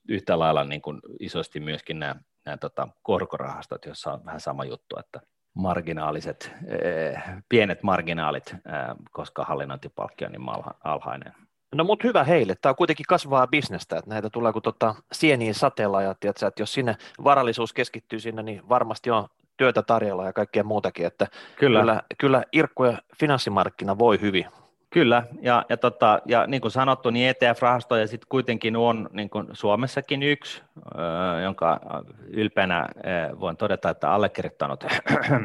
[0.09, 4.99] yhtä lailla niin kuin isosti myöskin nämä, nämä tota, korkorahastot, joissa on vähän sama juttu,
[4.99, 5.21] että
[5.55, 6.53] marginaaliset,
[7.49, 8.55] pienet marginaalit,
[9.11, 11.33] koska hallinnointipalkki on niin alhainen.
[11.75, 12.55] No mutta hyvä heille.
[12.55, 16.63] Tämä on kuitenkin kasvaa bisnestä, että näitä tulee kuin tota sieniin sateella ja tiedätkö, että
[16.63, 21.81] jos sinne varallisuus keskittyy sinne, niin varmasti on työtä tarjolla ja kaikkea muutakin, että kyllä,
[21.81, 24.47] kyllä, kyllä Irkku ja finanssimarkkina voi hyvin,
[24.91, 29.47] Kyllä, ja, ja, tota, ja niin kuin sanottu, niin ETF-rahastoja sitten kuitenkin on niin kuin
[29.53, 30.63] Suomessakin yksi,
[31.43, 31.81] jonka
[32.27, 32.89] ylpeänä
[33.41, 34.85] voin todeta, että allekirjoittanut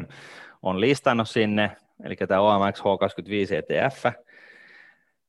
[0.62, 4.04] on listannut sinne, eli tämä OMX H25 ETF,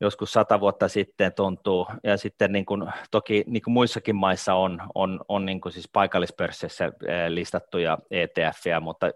[0.01, 4.81] joskus sata vuotta sitten tuntuu, ja sitten niin kuin, toki niin kuin muissakin maissa on,
[4.95, 6.91] on, on niin kuin siis paikallispörssissä
[7.29, 9.11] listattuja ETFiä, mutta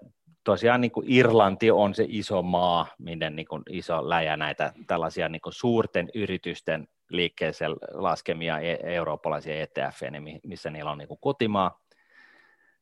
[0.47, 5.29] tosiaan niin kuin Irlanti on se iso maa, minne niin kuin iso läjä näitä tällaisia
[5.29, 10.01] niin kuin suurten yritysten liikkeeseen laskemia e- eurooppalaisia ETF,
[10.43, 11.79] missä niillä on niin kuin kotimaa,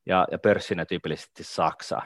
[0.06, 2.02] ja, ja pörssinä tyypillisesti Saksa.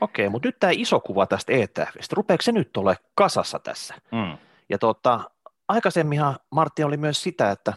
[0.00, 3.94] Okei, mutta nyt tämä iso kuva tästä ETFistä, rupeeko se nyt ole kasassa tässä?
[4.12, 4.38] Mm.
[4.68, 5.20] Ja tota,
[5.68, 7.74] aikaisemminhan Martti oli myös sitä, että,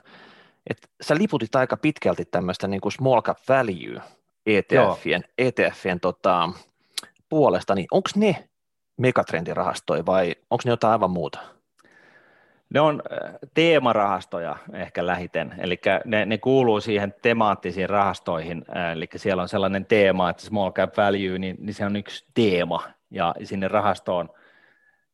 [0.69, 4.01] että sä liputit aika pitkälti tämmöistä niin kuin small cap value
[4.45, 6.49] ETFien, ETFien tota,
[7.35, 8.49] puolesta, niin onko ne
[8.97, 11.39] megatrendirahastoja vai onko ne jotain aivan muuta?
[12.69, 19.07] Ne on äh, teemarahastoja ehkä lähiten, eli ne, ne kuuluu siihen temaattisiin rahastoihin, äh, eli
[19.15, 23.35] siellä on sellainen teema, että small cap value, niin, niin se on yksi teema, ja
[23.43, 24.29] sinne rahastoon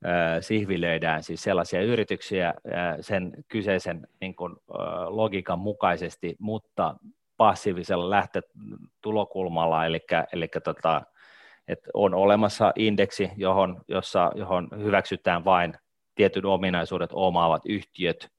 [0.05, 2.53] äh, sihvilöidään siis sellaisia yrityksiä
[3.01, 4.55] sen kyseisen niin kuin,
[5.07, 6.95] logiikan mukaisesti, mutta
[7.37, 9.99] passiivisella lähtötulokulmalla, eli,
[10.33, 11.01] eli tota,
[11.71, 15.73] että on olemassa indeksi, johon, jossa, johon hyväksytään vain
[16.15, 18.29] tietyn ominaisuudet omaavat yhtiöt,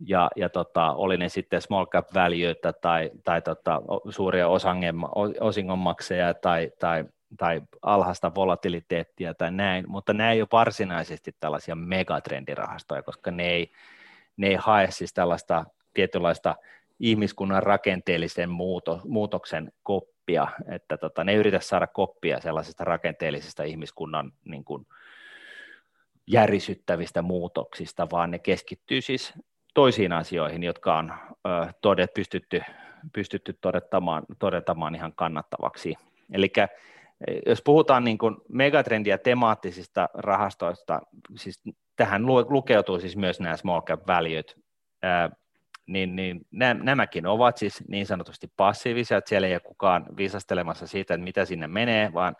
[0.00, 4.48] ja, ja tota, oli ne sitten small cap value tai, tai tota, suuria
[5.40, 7.04] osingonmakseja tai, tai,
[7.36, 13.70] tai alhaista volatiliteettia tai näin, mutta nämä ei ole varsinaisesti tällaisia megatrendirahastoja, koska ne ei,
[14.36, 15.64] ne ei hae siis tällaista
[15.94, 16.54] tietynlaista
[17.00, 24.64] ihmiskunnan rakenteellisen muuto, muutoksen koppia, että tota, ne yritä saada koppia sellaisista rakenteellisista ihmiskunnan niin
[24.64, 24.86] kuin,
[26.26, 29.34] järisyttävistä muutoksista, vaan ne keskittyy siis
[29.74, 32.62] toisiin asioihin, jotka on ö, todet, pystytty,
[33.12, 35.94] pystytty todettamaan, todetamaan ihan kannattavaksi.
[36.32, 36.52] Eli
[37.46, 41.00] jos puhutaan niin kuin megatrendiä temaattisista rahastoista,
[41.36, 41.62] siis
[41.96, 44.56] tähän lukeutuu siis myös nämä small cap valuet,
[45.86, 46.46] niin, niin
[46.82, 51.44] nämäkin ovat siis niin sanotusti passiivisia, että siellä ei ole kukaan viisastelemassa siitä, että mitä
[51.44, 52.36] sinne menee, vaan,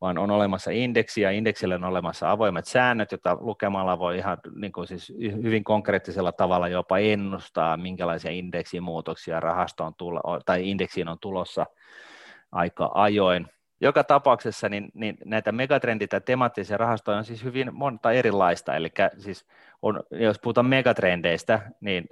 [0.00, 4.72] vaan on olemassa indeksi ja indeksille on olemassa avoimet säännöt, joita lukemalla voi ihan niin
[4.72, 11.66] kuin siis hyvin konkreettisella tavalla jopa ennustaa, minkälaisia indeksimuutoksia rahastoon tulla, tai indeksiin on tulossa
[12.52, 13.46] aika ajoin.
[13.80, 18.88] Joka tapauksessa niin, niin näitä megatrendit ja temaattisia rahastoja on siis hyvin monta erilaista, eli
[19.18, 19.46] siis
[19.82, 22.04] on, jos puhutaan megatrendeistä, niin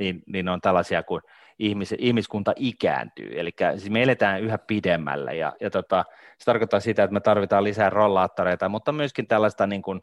[0.00, 1.22] niin, niin on tällaisia kuin
[1.58, 6.04] ihmis, ihmiskunta ikääntyy, eli siis me eletään yhä pidemmällä, ja, ja tota,
[6.38, 10.02] se tarkoittaa sitä, että me tarvitaan lisää rollaattoreita, mutta myöskin tällaista niin kuin,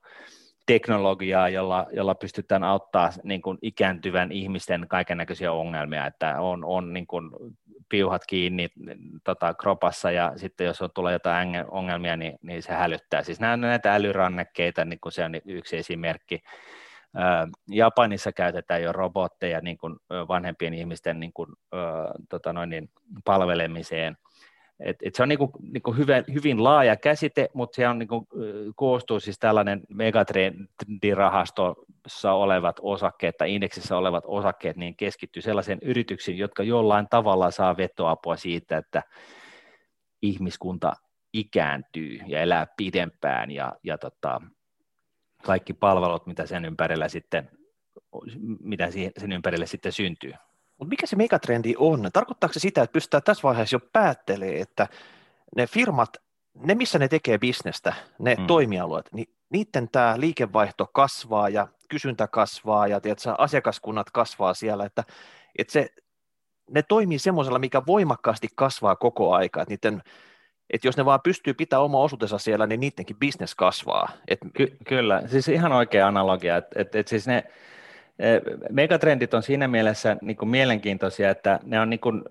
[0.68, 6.94] teknologiaa, jolla, jolla pystytään auttaa niin kuin ikääntyvän ihmisten kaiken näköisiä ongelmia, että on, on
[6.94, 7.30] niin kuin
[7.90, 8.70] piuhat kiinni
[9.24, 13.24] tota, kropassa ja sitten jos on tulee jotain ongelmia, niin, niin se hälyttää.
[13.24, 16.44] Siis nämä näitä älyrannekkeita, niin kuin se on yksi esimerkki.
[17.72, 21.50] Japanissa käytetään jo robotteja niin kuin vanhempien ihmisten niin kuin,
[22.30, 22.90] tota noin, niin
[23.26, 24.18] palvelemiseen.
[24.80, 28.00] Et, et se on niin kuin, niin kuin hyvin, hyvin laaja käsite, mutta se on
[28.00, 28.28] niin kuin,
[28.76, 36.64] koostuu siis tällainen megatrendirahastossa olevat osakkeet tai indeksissä olevat osakkeet, niin keskittyy sellaisiin yrityksiin, jotka
[36.64, 39.04] jollain tavalla saa vetoapua siitä, että
[40.22, 40.94] ihmiskunta
[41.34, 44.42] ikääntyy ja elää pidempään ja, ja tota,
[45.48, 47.50] kaikki palvelut, mitä sen ympärillä sitten,
[48.60, 50.34] mitä sen ympärille sitten syntyy.
[50.78, 52.10] Mutta mikä se megatrendi on?
[52.14, 54.88] Tarkoittaako se sitä, että pystytään tässä vaiheessa jo päättelemään, että
[55.56, 56.10] ne firmat,
[56.54, 58.48] ne missä ne tekee bisnestä, ne hmm.
[58.48, 65.04] toimialueet, niin niiden tämä liikevaihto kasvaa ja kysyntä kasvaa ja tiedätkö, asiakaskunnat kasvaa siellä, että,
[65.58, 65.90] että se,
[66.72, 70.02] ne toimii semmoisella, mikä voimakkaasti kasvaa koko aika, että niiden
[70.70, 74.10] että jos ne vaan pystyy pitämään oma osuutensa siellä, niin niidenkin bisnes kasvaa.
[74.28, 74.40] Et...
[74.54, 77.44] Ky- kyllä, siis ihan oikea analogia, että et, et siis ne
[78.20, 82.24] e, megatrendit on siinä mielessä niin kuin mielenkiintoisia, että ne on niin kuin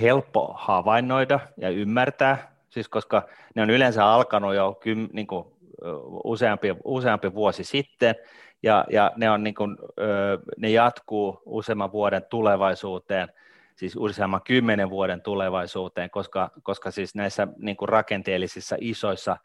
[0.00, 5.46] helppo havainnoida ja ymmärtää, siis koska ne on yleensä alkanut jo kym, niin kuin
[6.24, 8.14] useampi, useampi vuosi sitten,
[8.62, 9.76] ja, ja ne, on niin kuin,
[10.56, 13.28] ne jatkuu useamman vuoden tulevaisuuteen–
[13.80, 19.36] siis useamman kymmenen vuoden tulevaisuuteen, koska, koska siis näissä niin kuin rakenteellisissa isoissa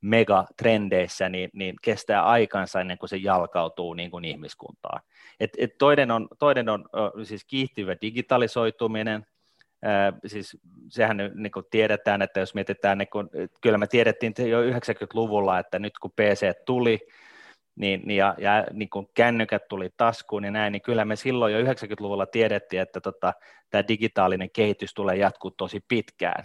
[0.00, 5.02] megatrendeissä niin, niin kestää aikansa ennen kuin se jalkautuu niin kuin ihmiskuntaan.
[5.40, 6.84] Et, et toinen on, toinen on
[7.22, 9.26] siis kiihtyvä digitalisoituminen,
[10.26, 10.56] siis
[10.88, 15.78] sehän niin kuin tiedetään, että jos mietitään, niin kun, kyllä me tiedettiin jo 90-luvulla, että
[15.78, 16.98] nyt kun PC tuli,
[17.76, 21.52] niin, niin ja, ja niin kun kännykät tuli taskuun ja näin, niin kyllä me silloin
[21.52, 23.32] jo 90-luvulla tiedettiin, että tota,
[23.70, 26.44] tämä digitaalinen kehitys tulee jatkuu tosi pitkään.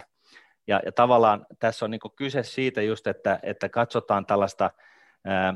[0.66, 4.70] Ja, ja tavallaan tässä on niin kyse siitä just, että, että katsotaan tällaista
[5.24, 5.54] ää,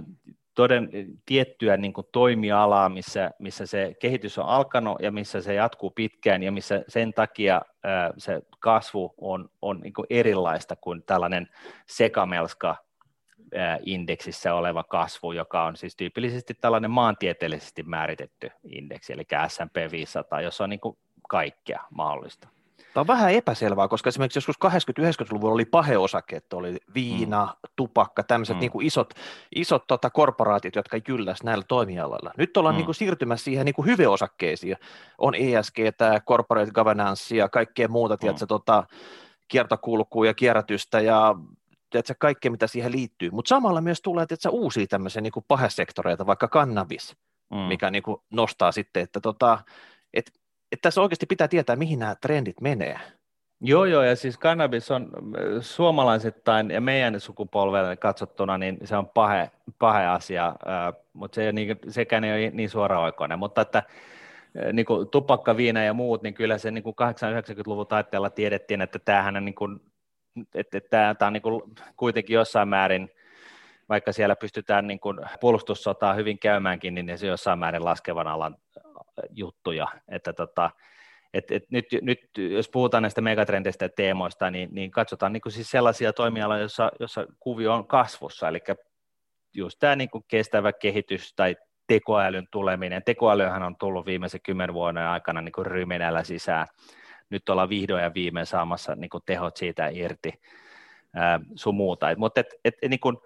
[0.54, 0.90] toden,
[1.26, 6.52] tiettyä niin toimialaa, missä, missä se kehitys on alkanut ja missä se jatkuu pitkään ja
[6.52, 11.48] missä sen takia ää, se kasvu on, on niin kuin erilaista kuin tällainen
[11.86, 12.83] sekamelska
[13.82, 20.64] indeksissä oleva kasvu, joka on siis tyypillisesti tällainen maantieteellisesti määritetty indeksi, eli S&P 500, jossa
[20.64, 20.96] on niin kuin
[21.28, 22.48] kaikkea mahdollista.
[22.94, 25.66] Tämä on vähän epäselvää, koska esimerkiksi joskus 80-90-luvulla oli
[26.32, 27.70] että oli viina, mm.
[27.76, 28.60] tupakka, tämmöiset mm.
[28.60, 29.14] niin kuin isot,
[29.54, 32.30] isot tota, korporaatiot, jotka jylläs näillä toimialoilla.
[32.36, 32.76] Nyt ollaan mm.
[32.76, 34.76] niin kuin siirtymässä siihen niin kuin hyveosakkeisiin.
[35.18, 38.18] On ESG, tämä corporate governance ja kaikkea muuta, mm.
[38.18, 38.84] tiedätkö, tota,
[39.48, 41.34] kiertokulkua ja kierrätystä ja
[42.02, 43.30] tiedätkö, kaikkea, mitä siihen liittyy.
[43.30, 47.16] Mutta samalla myös tulee tiedätkö, uusia tämmöisiä niin kuin pahesektoreita, vaikka kannabis,
[47.50, 47.56] mm.
[47.56, 49.58] mikä niin kuin nostaa sitten, että tota,
[50.14, 50.32] et
[50.74, 53.00] että tässä oikeasti pitää tietää, mihin nämä trendit menee.
[53.60, 59.08] Joo, joo, ja siis kannabis on äh, suomalaisittain ja meidän sukupolvelle katsottuna, niin se on
[59.08, 63.78] pahe, pahe asia, äh, mutta se ei niin, sekään ei ole niin suoraoikoinen, mutta että
[63.78, 68.80] äh, niin kuin tupakka, viina ja muut, niin kyllä se niin kuin 80-90-luvun taitteella tiedettiin,
[68.80, 69.80] että tämähän on, niin kuin,
[70.54, 71.42] että, että tämä, on niin
[71.96, 73.10] kuitenkin jossain määrin,
[73.88, 78.56] vaikka siellä pystytään niin kuin puolustussotaa hyvin käymäänkin, niin se jossain määrin laskevan alan
[79.30, 80.70] juttuja, että tota,
[81.34, 82.20] et, et nyt, nyt,
[82.50, 86.90] jos puhutaan näistä megatrendeistä ja teemoista, niin, niin katsotaan niin kuin siis sellaisia toimialoja, joissa,
[87.00, 88.60] jossa kuvio on kasvussa, eli
[89.54, 93.02] just tämä niin kuin kestävä kehitys tai tekoälyn tuleminen.
[93.04, 96.66] Tekoälyhän on tullut viimeisen kymmenen vuoden aikana niin kuin ryminällä sisään.
[97.34, 100.32] Nyt ollaan vihdoin ja viimein saamassa niin kuin tehot siitä irti
[101.14, 102.06] ää, sun muuta.
[102.16, 103.16] Mutta et, et, et, niin kuin,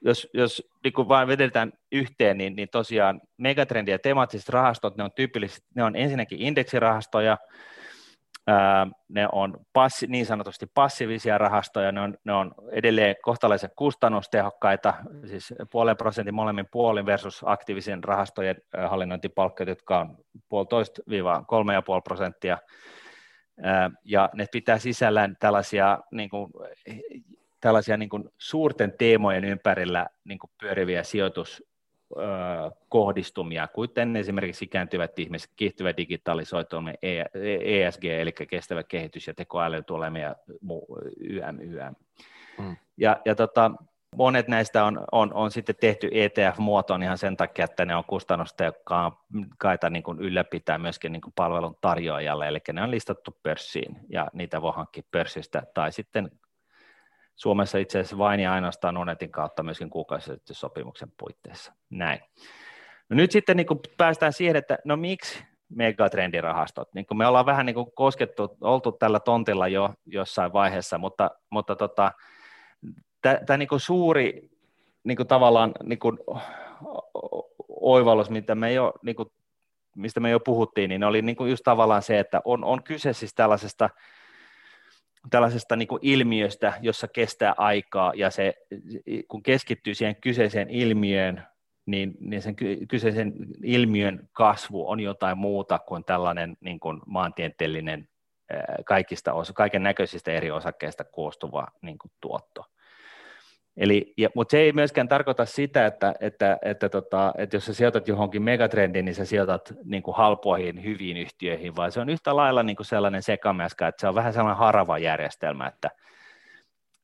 [0.00, 5.04] jos, jos niin kuin vain vedetään yhteen, niin, niin tosiaan megatrendi ja temaattiset rahastot, ne
[5.04, 7.38] on tyypillisesti, ne on ensinnäkin indeksirahastoja,
[8.46, 14.94] ää, ne on passi, niin sanotusti passiivisia rahastoja, ne on, ne on edelleen kohtalaisen kustannustehokkaita,
[15.26, 18.56] siis puolen prosentin molemmin puolin versus aktiivisen rahastojen
[18.88, 20.16] hallinnointipalkkiot, jotka on
[20.48, 22.58] puolitoista viiva kolme ja puoli prosenttia,
[24.04, 26.52] ja ne pitää sisällään tällaisia niin kuin,
[27.60, 35.96] tällaisia niin kuin suurten teemojen ympärillä niin kuin pyöriviä sijoituskohdistumia, kuten esimerkiksi ikääntyvät ihmiset, kiihtyvä
[35.96, 36.98] digitalisoituminen,
[37.62, 40.36] ESG, e eli kestävä kehitys ja tekoäly tulemme ja
[41.20, 41.94] YM, YM.
[42.58, 42.76] Mm.
[42.96, 43.70] Ja, ja tota,
[44.16, 49.90] monet näistä on, on, on sitten tehty ETF-muotoon ihan sen takia, että ne on kustannustehokkaita
[49.90, 54.62] niin kuin ylläpitää myöskin niin kuin palvelun tarjoajalle, eli ne on listattu pörssiin ja niitä
[54.62, 56.30] voi hankkia pörssistä tai sitten
[57.36, 59.90] Suomessa itse asiassa vain ja ainoastaan Onetin kautta myöskin
[60.52, 61.72] sopimuksen puitteissa.
[61.90, 62.20] Näin.
[63.08, 66.94] No nyt sitten niin kuin päästään siihen, että no miksi megatrendirahastot?
[66.94, 71.30] Niin kuin me ollaan vähän niin kuin koskettu, oltu tällä tontilla jo jossain vaiheessa, mutta,
[71.50, 72.12] mutta tota,
[73.22, 74.50] tämä niin suuri
[75.04, 76.18] niin kuin tavallaan niin kuin
[77.68, 79.28] oivallus, mitä me jo, niin kuin,
[79.96, 83.12] mistä me jo puhuttiin, niin oli niin kuin just tavallaan se, että on, on kyse
[83.12, 83.90] siis tällaisesta
[85.30, 88.54] tällaisesta niin kuin ilmiöstä, jossa kestää aikaa ja se,
[89.28, 91.46] kun keskittyy siihen kyseiseen ilmiöön,
[91.86, 92.56] niin, niin sen
[92.88, 98.08] kyseisen ilmiön kasvu on jotain muuta kuin tällainen niin kuin maantieteellinen
[98.84, 102.64] kaikista kaiken näköisistä eri osakkeista koostuva niin kuin tuotto.
[103.78, 107.74] Eli, ja, mutta se ei myöskään tarkoita sitä, että, että, että, tota, että jos sä
[107.74, 112.36] sijoitat johonkin megatrendiin, niin sä sijoitat niin kuin halpoihin, hyviin yhtiöihin, vaan se on yhtä
[112.36, 115.90] lailla niin kuin sellainen sekameska, että se on vähän sellainen harava järjestelmä, että,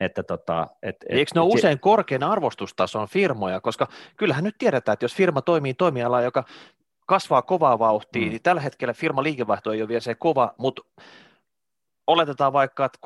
[0.00, 4.92] että tota, et, et, Eikö ne ole usein korkean arvostustason firmoja, koska kyllähän nyt tiedetään,
[4.92, 6.44] että jos firma toimii toimiala, joka
[7.06, 8.28] kasvaa kovaa vauhtia, mm.
[8.28, 10.82] niin tällä hetkellä firma liikevaihto ei ole vielä se kova, mutta
[12.06, 12.98] oletetaan vaikka, että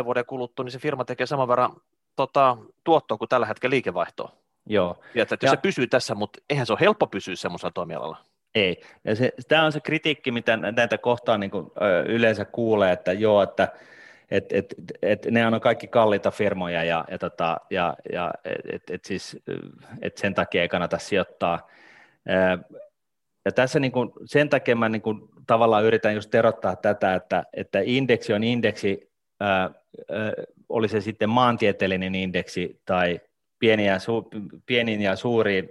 [0.00, 1.72] 3-5 vuoden kuluttua, niin se firma tekee saman verran
[2.18, 4.32] tota, tuottoa kuin tällä hetkellä liikevaihtoa.
[4.66, 4.96] Joo.
[5.14, 8.16] Ja että ja, se pysyy tässä, mutta eihän se ole helppo pysyä semmoisella toimialalla.
[8.54, 8.80] Ei.
[9.04, 13.12] Ja se, tämä on se kritiikki, mitä näitä kohtaan niin kuin, ö, yleensä kuulee, että
[13.12, 13.68] joo, että
[14.30, 18.34] et, et, et, ne on kaikki kalliita firmoja ja, ja, tota, ja, ja
[18.72, 19.36] et, et siis,
[20.02, 21.68] et sen takia ei kannata sijoittaa.
[23.44, 27.44] Ja tässä niin kuin, sen takia mä niin kuin, tavallaan yritän just erottaa tätä, että,
[27.52, 29.10] että indeksi on indeksi
[29.40, 29.70] ää,
[30.68, 33.20] oli se sitten maantieteellinen indeksi tai
[33.58, 34.28] pieniin ja, su,
[34.66, 35.68] pieniin ja suuriin,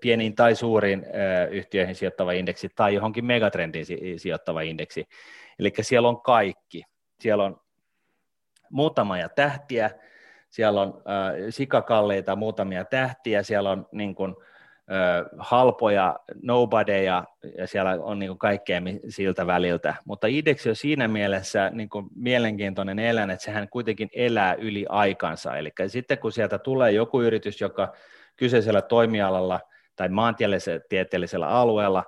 [0.00, 1.06] pieniin tai suuriin
[1.50, 3.86] yhtiöihin sijoittava indeksi tai johonkin megatrendiin
[4.16, 5.08] sijoittava indeksi.
[5.58, 6.82] Eli siellä on kaikki.
[7.20, 7.60] Siellä on
[8.70, 9.90] muutamia tähtiä,
[10.50, 14.36] siellä on äh, sikakalleita muutamia tähtiä, siellä on niin kuin,
[15.38, 17.24] halpoja nobodyja
[17.58, 22.06] ja siellä on niin kuin kaikkea siltä väliltä, mutta indeksi on siinä mielessä niin kuin
[22.14, 27.60] mielenkiintoinen eläin, että sehän kuitenkin elää yli aikansa, eli sitten kun sieltä tulee joku yritys,
[27.60, 27.92] joka
[28.36, 29.60] kyseisellä toimialalla
[29.96, 32.04] tai maantieteellisellä alueella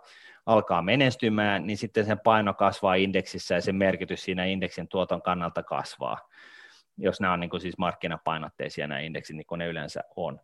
[0.46, 5.62] alkaa menestymään, niin sitten sen paino kasvaa indeksissä ja sen merkitys siinä indeksin tuoton kannalta
[5.62, 6.18] kasvaa,
[6.98, 10.40] jos nämä on niin kuin siis markkinapainotteisia nämä indeksit, niin kuin ne yleensä on.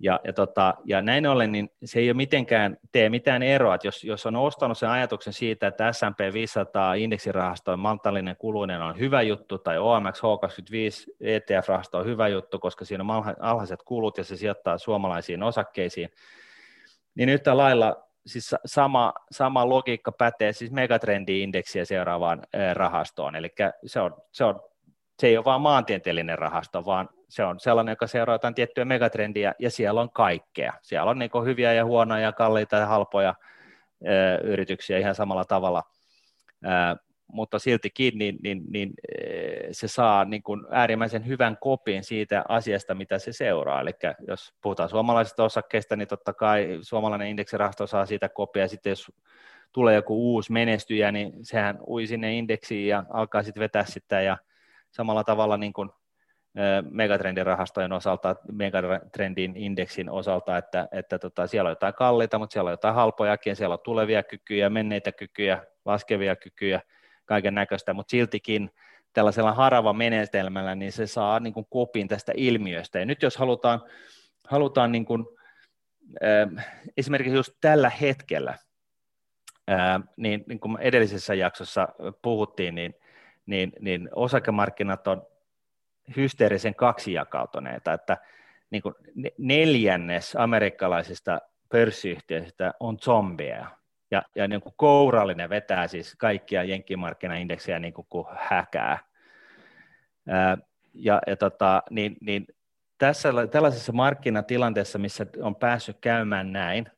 [0.00, 3.86] Ja, ja, tota, ja näin ollen niin se ei ole mitenkään tee mitään eroa, että
[3.86, 9.22] jos, jos on ostanut sen ajatuksen siitä, että S&P 500 indeksirahastojen maltallinen kuluinen on hyvä
[9.22, 14.36] juttu, tai OMX H25 ETF-rahasto on hyvä juttu, koska siinä on alhaiset kulut ja se
[14.36, 16.08] sijoittaa suomalaisiin osakkeisiin,
[17.14, 22.42] niin yhtä lailla siis sama, sama logiikka pätee siis megatrendi-indeksiä seuraavaan
[22.74, 23.52] rahastoon, eli
[23.86, 24.60] se, on, se, on,
[25.18, 29.54] se ei ole vain maantieteellinen rahasto, vaan se on sellainen, joka seuraa jotain tiettyä megatrendiä,
[29.58, 30.72] ja siellä on kaikkea.
[30.82, 33.34] Siellä on niin hyviä ja huonoja, kalliita ja halpoja
[34.06, 35.82] ö, yrityksiä ihan samalla tavalla,
[36.64, 36.68] ö,
[37.32, 38.92] mutta siltikin niin, niin, niin,
[39.72, 43.80] se saa niin kuin äärimmäisen hyvän kopin siitä asiasta, mitä se seuraa.
[43.80, 43.90] Eli
[44.28, 49.12] jos puhutaan suomalaisista osakkeista, niin totta kai suomalainen indeksirahasto saa siitä kopia, sitten jos
[49.72, 54.36] tulee joku uusi menestyjä, niin sehän ui sinne indeksiin ja alkaa sitten vetää sitä, ja
[54.90, 55.90] samalla tavalla niin kuin
[56.90, 62.68] megatrendin rahastojen osalta, megatrendin indeksin osalta, että, että tota, siellä on jotain kalliita, mutta siellä
[62.68, 66.80] on jotain halpojakin, siellä on tulevia kykyjä, menneitä kykyjä, laskevia kykyjä,
[67.24, 68.70] kaiken näköistä, mutta siltikin
[69.12, 72.98] tällaisella harava menetelmällä, niin se saa niin kuin kopin tästä ilmiöstä.
[72.98, 73.82] Ja nyt jos halutaan,
[74.48, 75.24] halutaan niin kuin,
[76.96, 78.54] esimerkiksi just tällä hetkellä,
[80.16, 81.88] niin, niin kuin edellisessä jaksossa
[82.22, 82.94] puhuttiin, niin,
[83.48, 85.26] niin, niin osakemarkkinat on
[86.16, 88.16] hysteerisen kaksijakautuneita, että
[88.70, 88.94] niin kuin
[89.38, 93.70] neljännes amerikkalaisista pörssiyhtiöistä on zombeja,
[94.10, 98.98] ja, ja niin kuin kourallinen vetää siis kaikkia jenkkimarkkinaindeksejä niin kuin, kuin häkää.
[100.28, 100.58] Ää,
[100.94, 102.46] ja, ja tota, niin, niin
[102.98, 106.90] tässä, tällaisessa markkinatilanteessa, missä on päässyt käymään näin,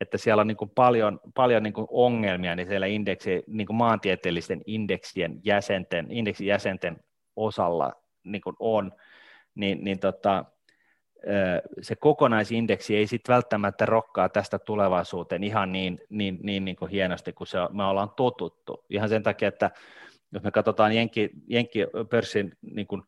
[0.00, 3.76] että siellä on niin kuin paljon, paljon niin kuin ongelmia niin siellä indeksi, niin kuin
[3.76, 7.04] maantieteellisten indeksien jäsenten, indeksijäsenten
[7.36, 7.92] osalla
[8.24, 8.92] niin kuin on,
[9.54, 10.44] niin, niin tota,
[11.82, 17.32] se kokonaisindeksi ei sitten välttämättä rokkaa tästä tulevaisuuteen ihan niin, niin, niin, niin kuin hienosti
[17.32, 18.84] kuin se, me ollaan totuttu.
[18.90, 19.70] Ihan sen takia, että
[20.32, 23.02] jos me katsotaan Jenkki, Jenkki-pörssin niin kuin,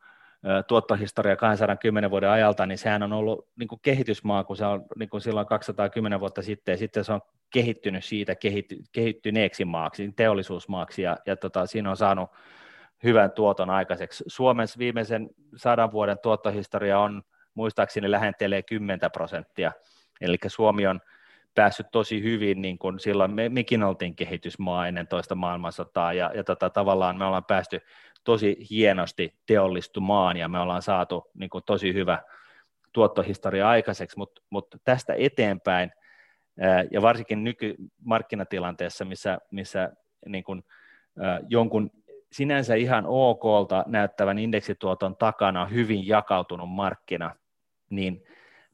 [0.67, 5.09] tuottohistoria 210 vuoden ajalta, niin sehän on ollut niin kuin kehitysmaa, kun se on niin
[5.09, 7.21] kuin silloin 210 vuotta sitten, ja sitten se on
[7.53, 12.29] kehittynyt siitä kehitty, kehittyneeksi maaksi, teollisuusmaaksi, ja, ja tota, siinä on saanut
[13.03, 14.23] hyvän tuoton aikaiseksi.
[14.27, 17.21] Suomessa viimeisen sadan vuoden tuottohistoria on
[17.53, 19.71] muistaakseni lähentelee 10 prosenttia,
[20.21, 21.01] eli Suomi on
[21.55, 26.43] päässyt tosi hyvin, niin kuin silloin me, mekin oltiin kehitysmaa ennen toista maailmansotaa, ja, ja
[26.43, 27.81] tota, tavallaan me ollaan päästy
[28.23, 32.21] tosi hienosti teollistumaan, ja me ollaan saatu niin kuin, tosi hyvä
[32.93, 35.91] tuottohistoria aikaiseksi, mutta mut tästä eteenpäin,
[36.91, 39.91] ja varsinkin nykymarkkinatilanteessa, missä, missä
[40.25, 40.63] niin kuin,
[41.49, 41.91] jonkun
[42.31, 47.35] sinänsä ihan okolta näyttävän indeksituoton takana on hyvin jakautunut markkina,
[47.89, 48.23] niin,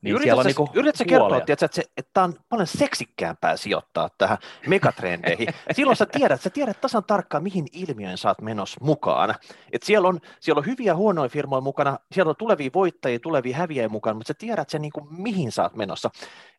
[0.07, 3.57] niin yrität siellä on niin yritätkö kertoa, tiedätkö, että, se, että tämä on paljon seksikkäämpää
[3.57, 4.37] sijoittaa tähän
[4.67, 5.47] megatrendeihin.
[5.71, 9.35] Silloin sä tiedät, sä tiedät tasan tarkkaan, mihin ilmiöön saat menossa mukaan.
[9.71, 13.89] Et siellä, on, siellä on hyviä huonoja firmoja mukana, siellä on tulevia voittajia, tulevia häviäjiä
[13.89, 16.09] mukana, mutta sä tiedät sen, niin kuin, mihin saat menossa.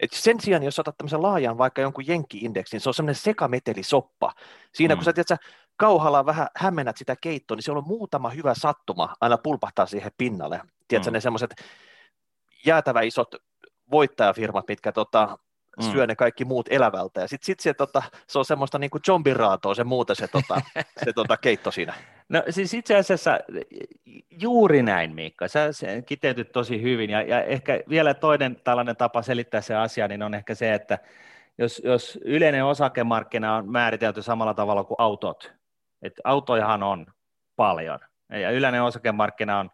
[0.01, 4.33] Et sen sijaan, jos otat tämmöisen laajan vaikka jonkun jenkki-indeksin, se on semmoinen sekametelisoppa.
[4.75, 4.99] Siinä mm.
[4.99, 5.37] kun sä, tiedät, sä
[5.77, 10.61] kauhalla vähän hämmennät sitä keittoa, niin siellä on muutama hyvä sattuma aina pulpahtaa siihen pinnalle.
[10.89, 11.13] Tiedätkö, mm.
[11.13, 11.55] ne semmoiset
[12.67, 13.35] jäätävä isot
[13.91, 15.39] voittajafirmat, mitkä tota,
[15.79, 15.93] mm.
[15.93, 17.21] syö ne kaikki muut elävältä.
[17.21, 20.61] Ja sitten sit se, tota, se on semmoista niin kuin zombiraatoa se muuten se, tota,
[21.05, 21.95] se tota, keitto siinä.
[22.29, 23.39] No siis itse asiassa
[24.31, 25.49] juuri näin, Miikka.
[25.49, 25.71] Sä
[26.07, 27.11] kiteytyt tosi hyvin.
[27.11, 30.99] Ja, ja ehkä vielä toinen tällainen tapa selittää se asia, niin on ehkä se, että
[31.59, 35.53] jos, jos yleinen osakemarkkina on määritelty samalla tavalla kuin autot,
[36.03, 37.07] että autojahan on
[37.57, 37.99] paljon,
[38.31, 39.71] ja yleinen osakemarkkina on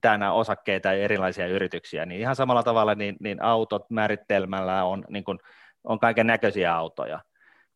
[0.00, 5.24] täynnä osakkeita ja erilaisia yrityksiä, niin ihan samalla tavalla niin, niin autot määritelmällä on, niin
[5.24, 5.38] kuin,
[5.84, 7.20] on kaiken näköisiä autoja.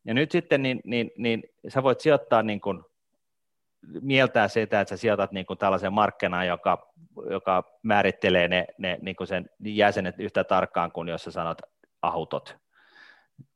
[0.05, 2.83] Ja nyt sitten niin, niin, niin sä voit sijoittaa niin kuin,
[4.01, 6.91] mieltää sitä, että sä sijoitat niin kuin tällaisen markkinaan, joka,
[7.29, 11.61] joka määrittelee ne, ne niin kuin sen jäsenet yhtä tarkkaan kuin jos sä sanot
[12.01, 12.62] autot.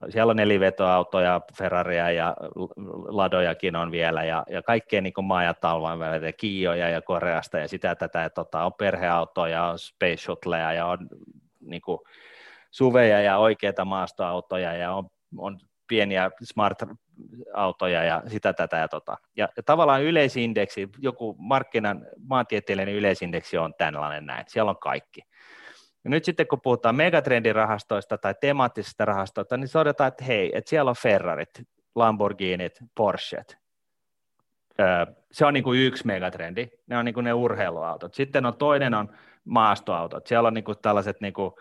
[0.10, 2.36] Siellä on nelivetoautoja, Ferraria ja
[3.08, 7.68] Ladojakin on vielä, ja, ja kaikkea niin maa ja talvan välillä, Kiioja ja Koreasta, ja
[7.68, 11.10] sitä tätä, että tota, on perheautoja, on Space Shuttleja, ja on
[11.62, 12.00] niin kuin,
[12.72, 19.18] suveja ja oikeita maastoautoja ja on, on pieniä smart-autoja ja sitä tätä ja tota.
[19.36, 25.22] Ja, ja tavallaan yleisindeksi, joku markkinan maantieteellinen yleisindeksi on tällainen näin, siellä on kaikki.
[26.04, 30.90] Ja nyt sitten kun puhutaan megatrendirahastoista tai temaattisista rahastoista, niin todetaan, että hei, että siellä
[30.90, 31.50] on Ferrarit,
[31.96, 33.58] Lamborghinit, Porschet.
[35.32, 38.14] Se on niin kuin yksi megatrendi, ne on niin kuin ne urheiluautot.
[38.14, 39.10] Sitten on toinen on
[39.46, 41.52] maastoautot, siellä on niin kuin tällaiset niin kuin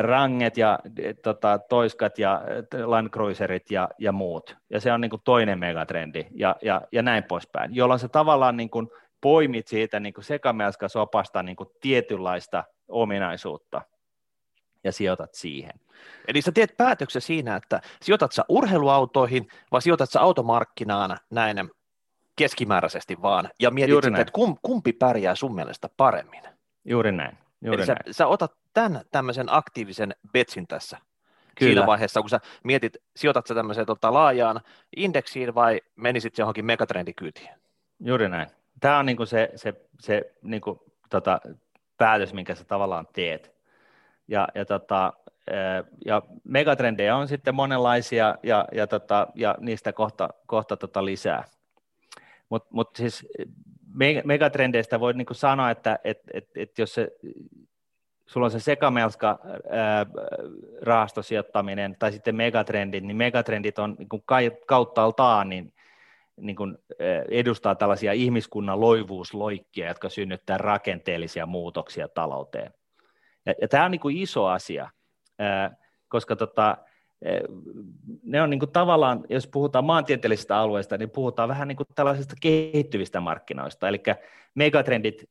[0.00, 0.78] ranget ja
[1.22, 2.42] tota, toiskat ja
[2.84, 4.56] Land Cruiserit ja, ja muut.
[4.70, 8.56] Ja se on niin kuin toinen megatrendi ja, ja, ja näin poispäin, jolloin se tavallaan
[8.56, 8.88] niin kuin
[9.20, 13.82] poimit siitä niin sekamelskasopasta niin kuin tietynlaista ominaisuutta
[14.84, 15.80] ja sijoitat siihen.
[16.28, 21.70] Eli sä teet päätöksen siinä, että sijoitat sä urheiluautoihin vai sijoitat sä automarkkinaan näin
[22.36, 24.32] keskimääräisesti vaan ja mietit sitten, että
[24.62, 26.42] kumpi pärjää sun mielestä paremmin.
[26.84, 27.38] Juuri näin.
[27.64, 27.98] Juuri Eli näin.
[28.06, 30.98] Sä, sä otat tämän tämmöisen aktiivisen betsin tässä
[31.58, 31.70] Kyllä.
[31.70, 34.60] siinä vaiheessa, kun sä mietit, sijoitat sä tämmöiseen tota, laajaan
[34.96, 37.50] indeksiin vai menisit johonkin megatrendikyytiin?
[38.00, 38.48] Juuri näin.
[38.80, 41.40] Tämä on niinku se, se, se niinku, tota,
[41.98, 43.54] päätös, minkä sä tavallaan teet.
[44.28, 45.12] Ja, ja, tota,
[46.04, 51.44] ja megatrendejä on sitten monenlaisia ja, ja, tota, ja niistä kohta, kohta tota lisää.
[52.48, 53.26] Mutta mut siis
[54.24, 57.08] megatrendeistä voi niinku sanoa, että et, et, et jos se,
[58.26, 59.38] sulla on se sekamelska
[59.70, 60.06] ää,
[60.82, 65.72] rahastosijoittaminen tai sitten megatrendit, niin megatrendit on niin kauttaaltaan niin,
[66.38, 66.78] niin kuin,
[67.30, 72.74] edustaa tällaisia ihmiskunnan loivuusloikkia, jotka synnyttää rakenteellisia muutoksia talouteen.
[73.46, 74.90] Ja, ja tämä on niin kuin iso asia,
[76.08, 76.76] koska tota,
[78.22, 82.34] ne on niin kuin tavallaan, jos puhutaan maantieteellisistä alueista, niin puhutaan vähän niin kuin tällaisista
[82.40, 83.88] kehittyvistä markkinoista.
[83.88, 84.02] Eli
[84.54, 85.30] megatrendit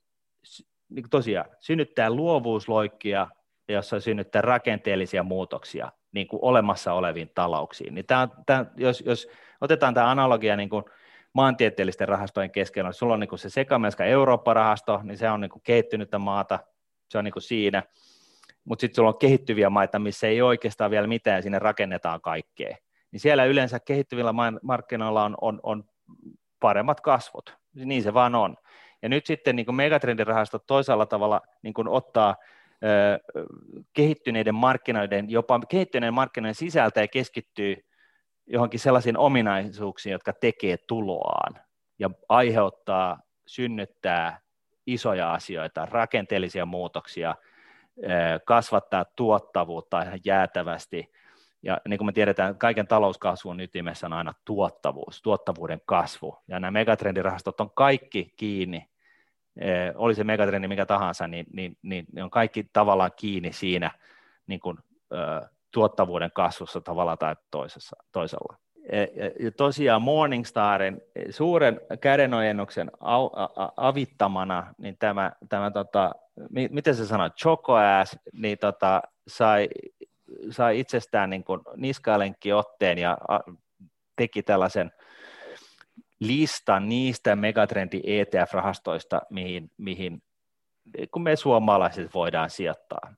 [0.90, 3.28] niin kuin tosiaan synnyttää luovuusloikkia,
[3.70, 7.96] jossa synnyttää rakenteellisia muutoksia niin kuin olemassa oleviin talouksiin.
[7.96, 9.28] Niin tämä, tämä, jos, jos
[9.62, 10.84] otetaan tämä analogia niin kuin
[11.34, 15.62] maantieteellisten rahastojen keskellä, sulla on niin kuin se sekamelska Eurooppa-rahasto, niin se on niin kuin
[15.64, 16.60] kehittynyttä maata,
[17.10, 17.84] se on niin kuin siinä–
[18.68, 22.78] mutta sitten sulla on kehittyviä maita, missä ei oikeastaan vielä mitään, sinne rakennetaan kaikkea.
[23.12, 25.84] Niin siellä yleensä kehittyvillä markkinoilla on, on, on
[26.60, 28.58] paremmat kasvot, niin se vaan on.
[29.02, 32.36] Ja nyt sitten niin megatrendirahastot toisella tavalla niin ottaa
[33.94, 37.76] kehittyneiden markkinoiden, jopa kehittyneiden markkinoiden sisältä ja keskittyy
[38.48, 41.62] johonkin sellaisiin ominaisuuksiin, jotka tekee tuloaan
[42.00, 44.40] ja aiheuttaa, synnyttää
[44.88, 47.36] isoja asioita, rakenteellisia muutoksia–
[48.46, 51.12] kasvattaa tuottavuutta ihan jäätävästi.
[51.64, 56.38] Ja niin kuin me tiedetään, kaiken talouskasvun ytimessä on aina tuottavuus, tuottavuuden kasvu.
[56.48, 58.90] Ja nämä megatrendirahastot on kaikki kiinni,
[59.96, 63.92] oli se megatrendi mikä tahansa, niin, niin, niin ne on kaikki tavallaan kiinni siinä
[64.48, 64.78] niin kuin,
[65.72, 68.58] tuottavuuden kasvussa tavalla tai toisessa, toisella.
[69.40, 72.92] Ja tosiaan Morningstarin suuren kädenojennuksen
[73.78, 76.16] avittamana, niin tämä, tämä tota,
[76.50, 79.70] miten se sanoi, Chocoass, niin tota, sai,
[80.50, 81.44] sai itsestään niin
[81.76, 83.18] niskalenkki otteen ja
[84.16, 84.92] teki tällaisen
[86.20, 90.22] listan niistä megatrendi ETF-rahastoista, mihin, mihin
[91.12, 93.14] kun me suomalaiset voidaan sijoittaa.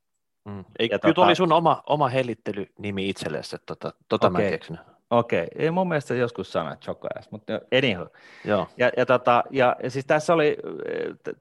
[0.45, 0.65] Mm.
[0.79, 4.43] Ei, kyllä tota, oli sun oma, oma hellittelynimi itsellesi, tota, tota okay.
[4.43, 4.79] mä keksin.
[5.09, 5.65] Okei, okay.
[5.65, 8.07] ei mun mielestä joskus sana chokojas, mutta anywho.
[8.45, 8.67] Joo.
[8.77, 10.57] Ja, ja, tota, ja, ja siis tässä oli,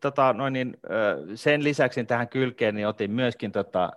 [0.01, 0.77] tota, noin niin,
[1.35, 3.91] sen lisäksi tähän kylkeen niin otin myöskin tota,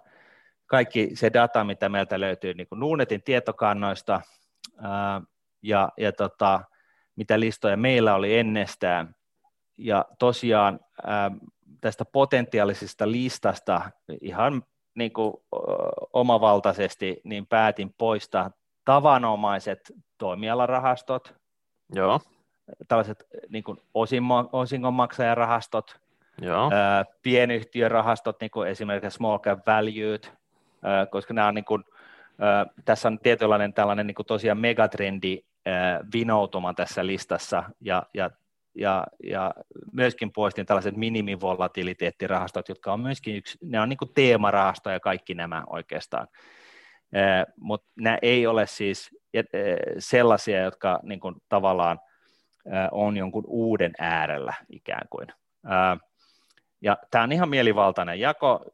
[0.65, 4.21] kaikki se data, mitä meiltä löytyy niin kuin Nuunetin tietokannoista
[4.77, 5.21] ää,
[5.61, 6.61] ja, ja tota,
[7.15, 9.15] mitä listoja meillä oli ennestään.
[9.77, 11.31] Ja tosiaan ää,
[11.81, 13.91] tästä potentiaalisesta listasta
[14.21, 14.63] ihan
[14.95, 15.33] niin kuin,
[16.13, 18.51] omavaltaisesti niin päätin poistaa
[18.85, 21.35] tavanomaiset toimialarahastot,
[21.95, 22.19] Joo.
[22.87, 23.77] tällaiset niin kuin
[24.51, 25.99] osingonmaksajarahastot,
[26.41, 26.71] Joo.
[26.73, 30.23] Ää, pienyhtiörahastot, niin kuin esimerkiksi small cap valued,
[30.83, 31.83] ää, koska nämä on niin kuin,
[32.39, 35.43] ää, tässä on tietynlainen tällainen niin kuin tosiaan megatrendi
[36.13, 38.29] vinoutuma tässä listassa, ja, ja,
[38.75, 39.53] ja, ja
[39.91, 45.63] myöskin poistin tällaiset minimivolatiliteettirahastot, jotka on myöskin yksi, ne on niin kuin teemarahastoja kaikki nämä
[45.69, 46.27] oikeastaan
[47.59, 49.09] mutta nämä ei ole siis
[49.99, 51.99] sellaisia, jotka niin kuin, tavallaan
[52.91, 55.27] on jonkun uuden äärellä ikään kuin.
[56.81, 58.65] Ja tämä on ihan mielivaltainen jako.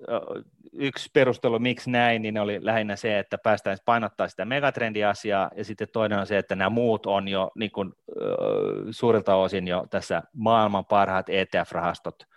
[0.79, 5.87] Yksi perustelu, miksi näin, niin oli lähinnä se, että päästään painottaa sitä megatrendiasiaa, ja sitten
[5.93, 7.93] toinen on se, että nämä muut on jo niin kuin,
[8.91, 12.27] suurilta osin jo tässä maailman parhaat ETF-rahastot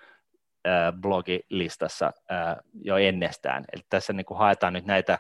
[1.00, 2.12] blogilistassa
[2.84, 3.64] jo ennestään.
[3.72, 5.18] Eli tässä niin kuin haetaan nyt näitä,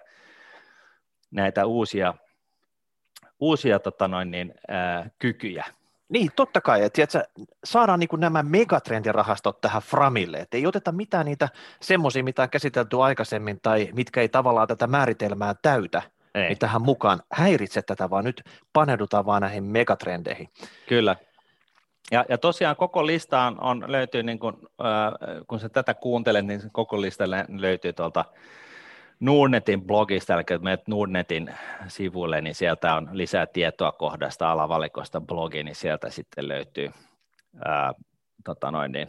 [1.30, 2.14] näitä uusia,
[3.40, 4.54] uusia tota noin, niin,
[5.18, 5.64] kykyjä.
[6.10, 6.82] Niin, totta kai.
[6.82, 7.22] Et, tiedätkö,
[7.64, 10.36] saadaan niin kuin nämä megatrendirahastot tähän Framille.
[10.36, 11.48] Et ei oteta mitään niitä
[11.80, 16.02] semmoisia, mitä on käsitelty aikaisemmin tai mitkä ei tavallaan tätä määritelmää täytä,
[16.34, 16.48] ei.
[16.48, 18.42] niin tähän mukaan häiritse tätä, vaan nyt
[18.72, 20.48] paneudutaan vaan näihin megatrendeihin.
[20.88, 21.16] Kyllä.
[22.10, 26.60] Ja, ja tosiaan koko listaan on, löytyy, niin kun, äh, kun sä tätä kuuntelet, niin
[26.72, 28.24] koko lista löytyy tuolta
[29.20, 31.54] Nordnetin blogista, eli menet Nordnetin
[31.88, 36.90] sivuille, niin sieltä on lisää tietoa kohdasta alavalikosta blogi, niin sieltä sitten löytyy
[37.64, 37.92] ää,
[38.44, 39.08] tota noin niin,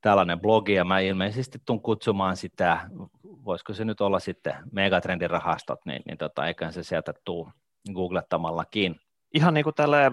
[0.00, 2.80] tällainen blogi, ja mä ilmeisesti tuun kutsumaan sitä,
[3.24, 7.48] voisiko se nyt olla sitten megatrendin rahastot, niin, niin tota, eiköhän se sieltä tuu
[7.94, 9.00] googlettamallakin.
[9.34, 10.12] Ihan niin kuin tällä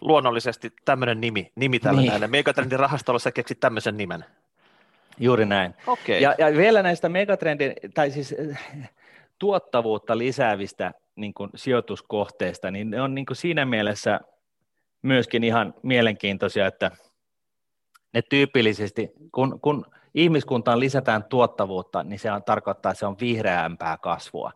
[0.00, 2.10] luonnollisesti tämmöinen nimi, nimi tällä niin.
[2.10, 2.26] näille.
[2.26, 4.24] Megatrendin rahastolla sä keksit tämmöisen nimen.
[5.20, 5.74] Juuri näin.
[5.86, 6.14] Okay.
[6.14, 8.90] Ja, ja vielä näistä megatrendin, tai siis äh,
[9.38, 14.20] tuottavuutta lisäävistä niin kuin sijoituskohteista, niin ne on niin kuin siinä mielessä
[15.02, 16.90] myöskin ihan mielenkiintoisia, että
[18.14, 23.96] ne tyypillisesti, kun, kun ihmiskuntaan lisätään tuottavuutta, niin se on, tarkoittaa, että se on vihreämpää
[23.96, 24.52] kasvua.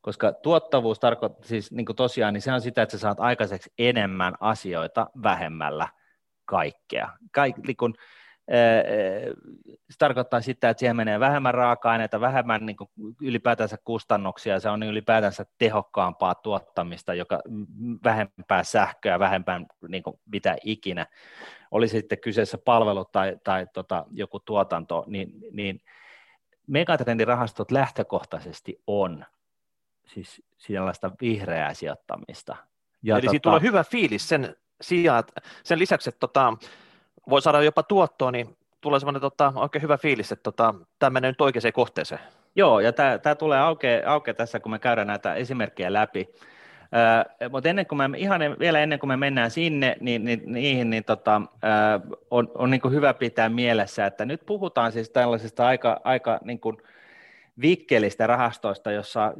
[0.00, 3.72] Koska tuottavuus tarkoittaa, siis niin kuin tosiaan, niin se on sitä, että sä saat aikaiseksi
[3.78, 5.88] enemmän asioita vähemmällä
[6.44, 7.10] kaikkea.
[7.32, 7.94] Kaik, niin kun,
[9.90, 12.90] se tarkoittaa sitä, että siihen menee vähemmän raaka-aineita, vähemmän niin kuin
[13.20, 17.40] ylipäätänsä kustannuksia, se on ylipäätänsä tehokkaampaa tuottamista, joka
[18.04, 21.06] vähempää sähköä, vähempää niin kuin mitä ikinä.
[21.70, 25.80] Oli sitten kyseessä palvelu tai, tai tota, joku tuotanto, niin, niin
[26.66, 29.24] megatrendirahastot lähtökohtaisesti on
[30.06, 32.56] siis sellaista vihreää sijoittamista.
[33.02, 35.24] Ja Eli tota, siitä tulee hyvä fiilis sen sijaan,
[35.64, 36.52] sen lisäksi, että tota,
[37.30, 41.30] voi saada jopa tuottoa, niin tulee semmoinen tota, oikein hyvä fiilis, että tota, tämä menee
[41.30, 42.20] nyt oikeaan kohteeseen.
[42.56, 46.28] Joo, ja tämä tulee aukeaa auke tässä, kun me käydään näitä esimerkkejä läpi.
[46.94, 50.90] Äh, mutta ennen kuin me, ihan vielä ennen kuin me mennään sinne, niin, niin niihin
[50.90, 52.00] niin tota, äh,
[52.30, 56.76] on, on niin hyvä pitää mielessä, että nyt puhutaan siis tällaisesta aika, aika niin kuin,
[56.78, 56.94] äh,
[57.60, 59.32] vikkelistä rahastoista, jossa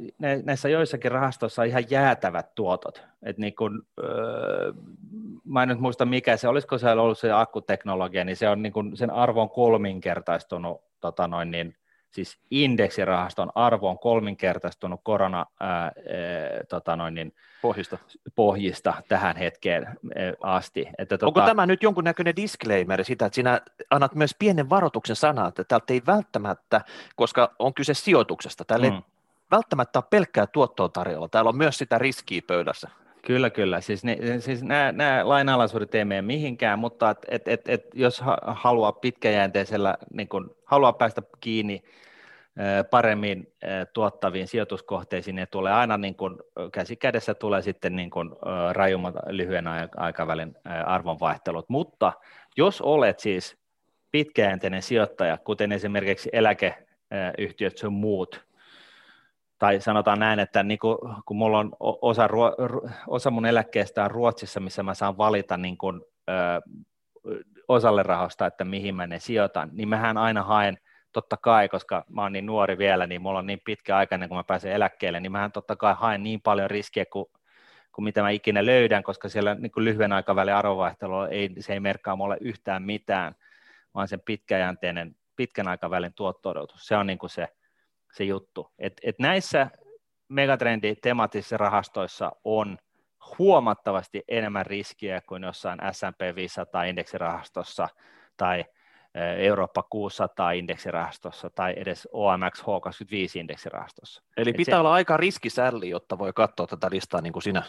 [0.43, 3.03] näissä joissakin rahastoissa on ihan jäätävät tuotot.
[3.23, 4.73] Et niin kun, öö,
[5.45, 8.73] mä en nyt muista mikä se, olisiko se ollut se akkuteknologia, niin se on niin
[8.73, 11.75] kun, sen arvon kolminkertaistunut tota noin niin,
[12.15, 15.91] siis indeksirahaston arvo on kolminkertaistunut korona ää, ää,
[16.69, 17.97] tota noin niin, pohjista.
[18.35, 19.87] pohjista tähän hetkeen
[20.41, 20.87] asti.
[20.97, 21.25] Että, tota...
[21.25, 25.93] Onko tämä nyt jonkunnäköinen disclaimer sitä, että sinä annat myös pienen varoituksen sana, että täältä
[25.93, 26.81] ei välttämättä,
[27.15, 28.95] koska on kyse sijoituksesta, täällä mm.
[28.95, 29.01] ei
[29.51, 32.89] välttämättä ole pelkkää tuottoa tarjolla, täällä on myös sitä riskiä pöydässä.
[33.25, 33.81] Kyllä, kyllä.
[33.81, 38.23] Siis, ne, siis nämä, nämä lainalaisuudet ei mene mihinkään, mutta et, et, et, et, jos
[38.47, 41.83] haluaa pitkäjänteisellä, niin kun, haluaa päästä kiinni
[42.89, 43.53] paremmin
[43.93, 46.37] tuottaviin sijoituskohteisiin, ne tulee aina niin kuin,
[46.71, 48.29] käsi kädessä tulee sitten niin kuin,
[48.71, 49.65] rajummat lyhyen
[49.97, 50.55] aikavälin
[50.85, 52.13] arvonvaihtelut, mutta
[52.57, 53.57] jos olet siis
[54.11, 58.44] pitkäjänteinen sijoittaja, kuten esimerkiksi eläkeyhtiöt sun muut,
[59.59, 62.29] tai sanotaan näin, että niin kuin, kun mulla on osa,
[63.07, 66.61] osa mun eläkkeestä on Ruotsissa, missä mä saan valita niin kuin, ö,
[67.67, 70.77] osalle rahoista, että mihin mä ne sijoitan, niin mähän aina haen
[71.11, 74.29] totta kai, koska mä oon niin nuori vielä, niin mulla on niin pitkä aika ennen
[74.29, 77.25] kuin mä pääsen eläkkeelle, niin mähän totta kai haen niin paljon riskiä kuin,
[77.91, 81.79] kuin mitä mä ikinä löydän, koska siellä niin kuin lyhyen aikavälin arvovaihtelu ei, se ei
[81.79, 83.35] merkkaa mulle yhtään mitään,
[83.93, 87.47] vaan sen pitkäjänteinen, pitkän aikavälin tuotto se on niin kuin se,
[88.15, 88.71] se juttu.
[88.79, 89.69] Et, et näissä
[90.29, 92.77] megatrendi temaattisissa rahastoissa on
[93.39, 97.87] huomattavasti enemmän riskiä kuin jossain S&P 500 indeksirahastossa
[98.37, 98.65] tai
[99.37, 104.23] Eurooppa 600 indeksirahastossa tai edes OMX H25 indeksirahastossa.
[104.37, 107.63] Eli Et pitää se, olla aika riskisälli, jotta voi katsoa tätä listaa niin kuin sinä.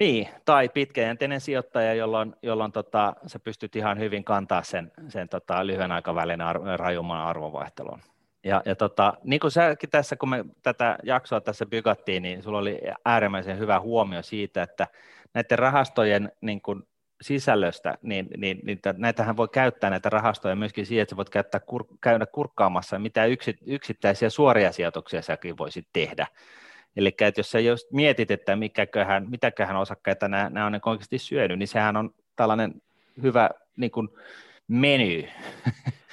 [0.00, 5.66] Niin, tai pitkäjänteinen sijoittaja, jolloin, jolloin tota, sä pystyt ihan hyvin kantaa sen, sen tota,
[5.66, 8.00] lyhyen aikavälin ar- rajumman arvonvaihtelun.
[8.44, 12.58] Ja, ja tota, niin kuin säkin tässä, kun me tätä jaksoa tässä bygattiin, niin sulla
[12.58, 14.86] oli äärimmäisen hyvä huomio siitä, että
[15.34, 16.82] näiden rahastojen niin kuin
[17.20, 21.60] sisällöstä, niin, niin, niin näitähän voi käyttää näitä rahastoja myöskin siihen, että sä voit käyttää,
[21.60, 26.26] kur, käydä kurkkaamassa, mitä yksi, yksittäisiä suoria sijoituksia säkin voisit tehdä.
[26.96, 31.58] Eli että jos sä just mietit, että mikäköhän, mitäköhän osakkeita nämä, nämä on oikeasti syönyt,
[31.58, 32.82] niin sehän on tällainen
[33.22, 34.08] hyvä niin kuin,
[34.68, 35.28] meny.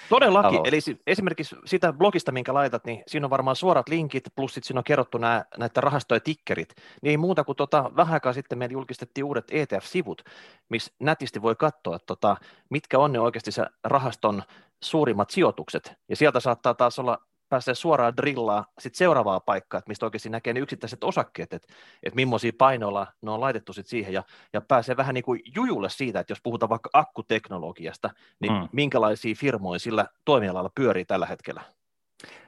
[0.10, 4.68] Todellakin, eli esimerkiksi sitä blogista, minkä laitat, niin siinä on varmaan suorat linkit, plus sitten
[4.68, 8.58] siinä on kerrottu nämä, näitä rahastoja tikkerit, niin ei muuta kuin tota, vähän aikaa sitten
[8.58, 10.24] meillä julkistettiin uudet ETF-sivut,
[10.70, 12.38] missä nätisti voi katsoa, tota,
[12.70, 14.44] mitkä on ne oikeasti se rahaston
[14.84, 20.06] suurimmat sijoitukset, ja sieltä saattaa taas olla pääsee suoraan drillaa sit seuraavaa paikkaa, että mistä
[20.06, 21.68] oikeasti näkee ne yksittäiset osakkeet, että,
[22.04, 24.24] että millaisia painoilla ne on laitettu sit siihen ja,
[24.54, 28.70] ja pääsee vähän niin kuin jujulle siitä, että jos puhutaan vaikka akkuteknologiasta, niin mm.
[28.72, 31.62] minkälaisia firmoja sillä toimialalla pyörii tällä hetkellä?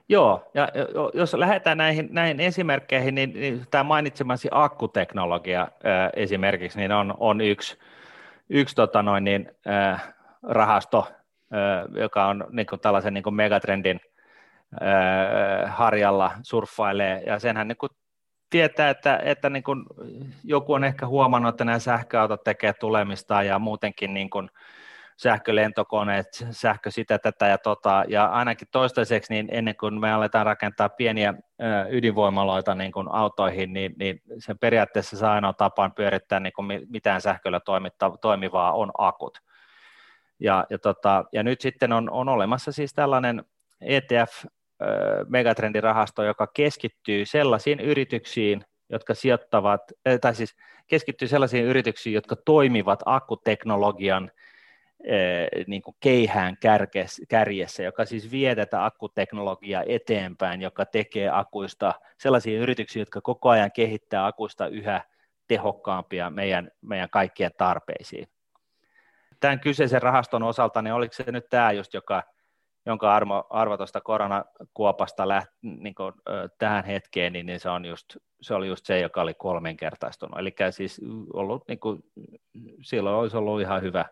[0.10, 0.68] Joo, ja
[1.14, 7.42] jos lähdetään näihin, näihin esimerkkeihin, niin, niin tämä mainitsemasi akkuteknologia äh, esimerkiksi niin on, on
[7.42, 7.78] yksi,
[8.50, 11.08] yksi tota noin, niin, äh, rahasto,
[11.54, 14.00] äh, joka on niin kuin tällaisen niin kuin megatrendin
[15.68, 17.90] harjalla surffailee, ja senhän niin kuin
[18.50, 19.86] tietää, että, että niin kuin
[20.44, 24.50] joku on ehkä huomannut, että nämä sähköautot tekee tulemista ja muutenkin niin kuin
[25.18, 30.90] sähkölentokoneet, sähkö sitä, tätä ja tota, ja ainakin toistaiseksi, niin ennen kuin me aletaan rakentaa
[30.90, 31.34] pieniä
[31.90, 37.22] ydinvoimaloita niin kuin autoihin, niin, niin se periaatteessa se ainoa tapaan pyörittää niin kuin mitään
[37.22, 37.60] sähköllä
[38.22, 39.38] toimivaa on akut.
[40.40, 43.44] Ja, ja, tota, ja nyt sitten on, on olemassa siis tällainen
[43.82, 44.46] ETF,
[45.28, 49.82] megatrendirahasto, joka keskittyy sellaisiin yrityksiin, jotka sijoittavat,
[50.22, 50.56] tai siis
[50.88, 54.32] keskittyy sellaisiin yrityksiin, jotka toimivat akkuteknologian
[55.68, 56.58] niin kuin keihään
[57.30, 63.72] kärjessä, joka siis vie tätä akkuteknologiaa eteenpäin, joka tekee akuista sellaisia yrityksiä, jotka koko ajan
[63.72, 65.02] kehittää akuista yhä
[65.48, 68.28] tehokkaampia meidän, meidän kaikkien tarpeisiin.
[69.40, 72.24] Tämän kyseisen rahaston osalta, niin oliko se nyt tämä just, joka
[72.86, 76.14] jonka arvo, arvo tuosta koronakuopasta lähti niin kuin,
[76.58, 80.40] tähän hetkeen, niin, niin se, on just, se oli just se, joka oli kolmenkertaistunut.
[80.40, 81.02] Eli siis
[81.34, 82.04] ollut, niin kuin,
[82.82, 84.06] silloin olisi ollut ihan hyvä,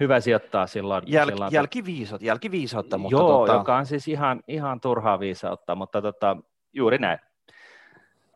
[0.00, 1.02] hyvä sijoittaa silloin.
[1.06, 2.98] Jäl, silloin jälkiviisot, jälkiviisautta.
[2.98, 3.52] Mutta joo, tota...
[3.52, 6.36] joka on siis ihan, ihan turhaa viisautta, mutta tota,
[6.72, 7.18] juuri näin.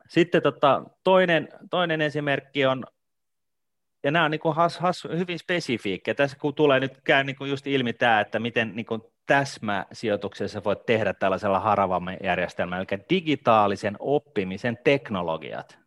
[0.08, 2.84] Sitten tota, toinen, toinen esimerkki on,
[4.02, 6.14] ja nämä on niin kuin has, has, hyvin spesifiikkejä.
[6.14, 10.64] Tässä kun tulee nyt käy niin kuin just ilmi tämä, että miten niin kuin täsmäsijoituksessa
[10.64, 15.78] voit tehdä tällaisella haravamme järjestelmällä, eli digitaalisen oppimisen teknologiat.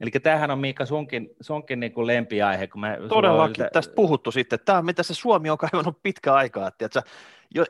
[0.00, 2.66] Eli tämähän on Miikka sunkin, sunkin niin kuin lempiaihe.
[2.66, 3.70] Kun me, Todellakin, on...
[3.72, 4.58] tästä puhuttu sitten.
[4.64, 6.68] Tämä on mitä se Suomi on kaivannut pitkä aikaa.
[6.68, 7.02] Että,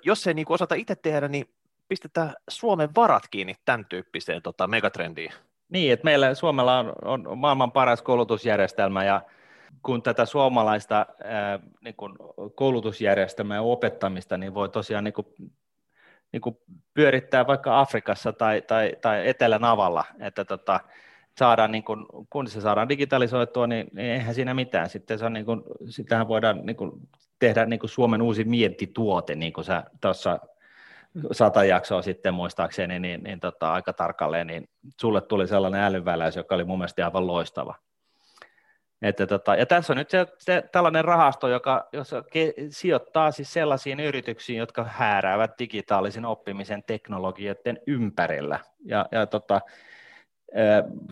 [0.02, 1.44] jos ei niin kuin osata itse tehdä, niin
[1.88, 5.32] pistetään Suomen varat kiinni tämän tyyppiseen tota, megatrendiin.
[5.72, 9.22] Niin, että meillä Suomella on, on maailman paras koulutusjärjestelmä ja
[9.82, 12.16] kun tätä suomalaista ää, niin kun
[12.54, 15.34] koulutusjärjestelmää ja opettamista, niin voi tosiaan niin kun,
[16.32, 16.58] niin kun
[16.94, 20.80] pyörittää vaikka Afrikassa tai, tai, tai Etelä-Navalla, että tota,
[21.38, 24.90] saadaan, niin kun, kun se saadaan digitalisoitua, niin, niin eihän siinä mitään.
[24.90, 27.00] Sitten se on niin kun, sitähän voidaan niin kun,
[27.38, 30.38] tehdä niin kun Suomen uusi mientituote, niin kuin sä tuossa
[31.32, 34.68] sata jaksoa sitten muistaakseni, niin, niin tota, aika tarkalleen, niin
[35.00, 37.74] sulle tuli sellainen älyväläys, joka oli mun mielestä aivan loistava.
[39.02, 43.52] Että tota, ja tässä on nyt se, se tällainen rahasto, joka jossa ke, sijoittaa siis
[43.52, 48.58] sellaisiin yrityksiin, jotka hääräävät digitaalisen oppimisen teknologioiden ympärillä.
[48.84, 49.60] Ja, ja tota,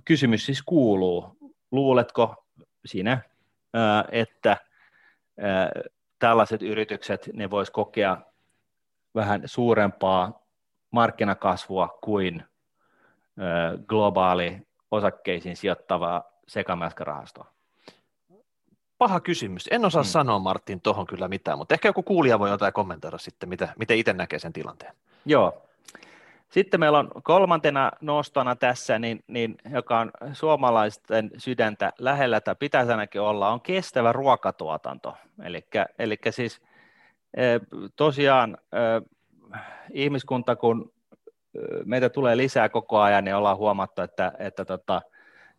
[0.04, 1.36] kysymys siis kuuluu,
[1.70, 2.44] luuletko
[2.84, 3.20] sinä,
[4.12, 4.56] että
[6.18, 8.16] tällaiset yritykset, ne vois kokea
[9.14, 10.42] vähän suurempaa
[10.90, 12.44] markkinakasvua kuin
[13.86, 17.46] globaali osakkeisiin sijoittava sekamäskärahasto?
[18.98, 19.68] Paha kysymys.
[19.70, 20.08] En osaa hmm.
[20.08, 23.98] sanoa Martin tuohon kyllä mitään, mutta ehkä joku kuulija voi jotain kommentoida sitten, mitä, miten
[23.98, 24.94] itse näkee sen tilanteen.
[25.26, 25.62] Joo.
[26.48, 32.90] Sitten meillä on kolmantena nostona tässä, niin, niin, joka on suomalaisten sydäntä lähellä, tai pitäisi
[32.90, 35.14] ainakin olla, on kestävä ruokatuotanto.
[35.98, 36.62] Eli siis
[37.96, 38.58] tosiaan
[39.92, 40.92] ihmiskunta, kun
[41.84, 45.02] meitä tulee lisää koko ajan, niin ollaan huomattu, että, että tota,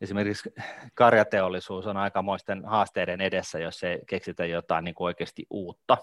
[0.01, 0.53] esimerkiksi
[0.93, 5.97] karjateollisuus on aikamoisten haasteiden edessä, jos ei keksitä jotain niin kuin oikeasti uutta.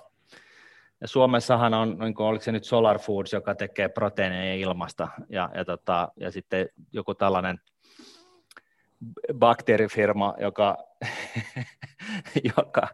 [1.00, 5.50] Ja Suomessahan on, niin kuin, oliko se nyt Solar Foods, joka tekee proteiineja ilmasta, ja,
[5.54, 7.60] ja, tota, ja sitten joku tällainen
[9.34, 10.76] bakteerifirma, joka,
[12.56, 12.88] joka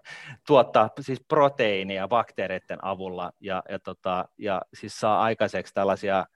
[0.47, 6.27] tuottaa siis proteiinia bakteereiden avulla ja, ja, tota, ja siis saa aikaiseksi tällaisia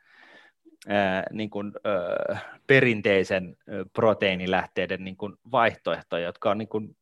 [0.89, 3.57] ää, niin kuin, ää, perinteisen
[3.93, 6.97] proteiinilähteiden niin kuin vaihtoehtoja, jotka on, niin kuin,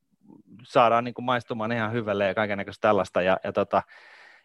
[0.62, 3.22] saadaan niin kuin maistumaan ihan hyvälle ja kaikenlaista tällaista.
[3.22, 3.82] Ja, ja tota,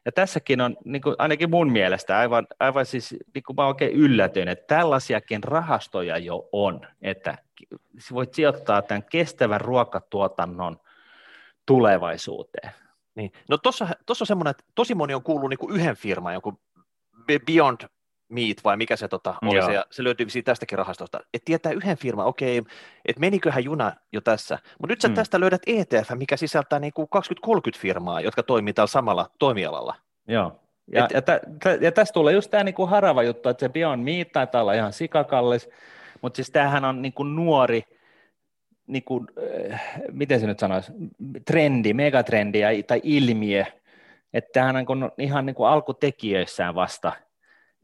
[0.05, 3.91] ja tässäkin on niin kuin, ainakin mun mielestä aivan, aivan siis, niin kuin mä oikein
[3.91, 7.37] yllätyin, että tällaisiakin rahastoja jo on, että
[8.13, 10.79] voit sijoittaa tämän kestävän ruokatuotannon
[11.65, 12.71] tulevaisuuteen.
[13.15, 13.31] Niin.
[13.49, 16.59] No tuossa on semmoinen, että tosi moni on kuullut niin yhden firman, joku
[17.45, 17.81] Beyond
[18.29, 21.71] Meat vai mikä se tota, oli se, ja se löytyy siitä tästäkin rahastosta, että tietää
[21.71, 22.57] yhden firman, okei,
[23.05, 25.13] että meniköhän juna jo tässä, mutta nyt sä mm.
[25.13, 27.07] tästä löydät ETF, mikä sisältää niin kuin
[27.47, 29.95] 20-30 firmaa, jotka toimii tällä samalla toimialalla.
[30.27, 30.59] Joo,
[30.93, 31.41] ja, Et, ja, tä,
[31.81, 34.93] ja tässä tulee just tämä niinku harava juttu, että se Beyond Meat taitaa olla ihan
[34.93, 35.69] sikakallis,
[36.21, 37.83] mutta siis tämähän on niinku nuori,
[38.87, 39.25] niinku,
[39.71, 40.91] äh, miten se nyt sanoisi,
[41.45, 43.65] trendi, megatrendi tai ilmiö,
[44.33, 47.13] että tämähän on ihan niinku alkutekijöissään vasta,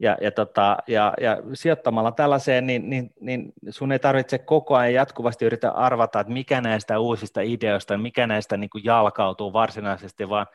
[0.00, 4.94] ja, ja, tota, ja, ja sijoittamalla tällaiseen, niin, niin, niin sun ei tarvitse koko ajan
[4.94, 10.46] jatkuvasti yrittää arvata, että mikä näistä uusista ideoista, mikä näistä niin kuin jalkautuu varsinaisesti, vaan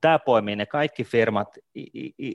[0.00, 1.58] tämä poimii ne kaikki firmat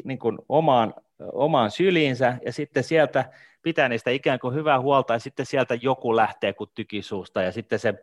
[0.04, 0.94] niin kuin omaan,
[1.34, 3.26] omaan syliinsä, ja sitten sieltä
[3.62, 7.80] pitää niistä ikään kuin hyvää huolta, ja sitten sieltä joku lähtee kuin tykisuusta, ja sitten
[7.80, 7.94] se,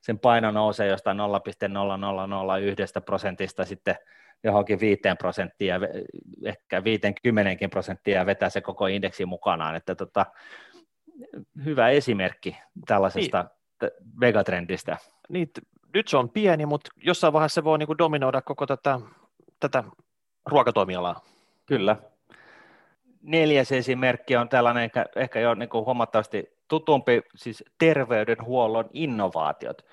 [0.00, 3.96] sen paino nousee jostain 0,0001 prosentista sitten
[4.44, 5.80] johonkin 5 prosenttia,
[6.44, 10.26] ehkä 50 prosenttia ja vetää se koko indeksi mukanaan, että tota,
[11.64, 13.44] hyvä esimerkki tällaisesta
[13.82, 14.96] niin, megatrendistä.
[15.28, 15.50] Niin,
[15.94, 19.00] nyt se on pieni, mutta jossain vaiheessa se voi niin kuin dominoida koko tätä,
[19.60, 19.84] tätä
[20.46, 21.20] ruokatoimialaa.
[21.66, 21.96] Kyllä.
[23.22, 29.86] Neljäs esimerkki on tällainen ehkä, ehkä jo niin kuin huomattavasti tutumpi, siis terveydenhuollon innovaatiot.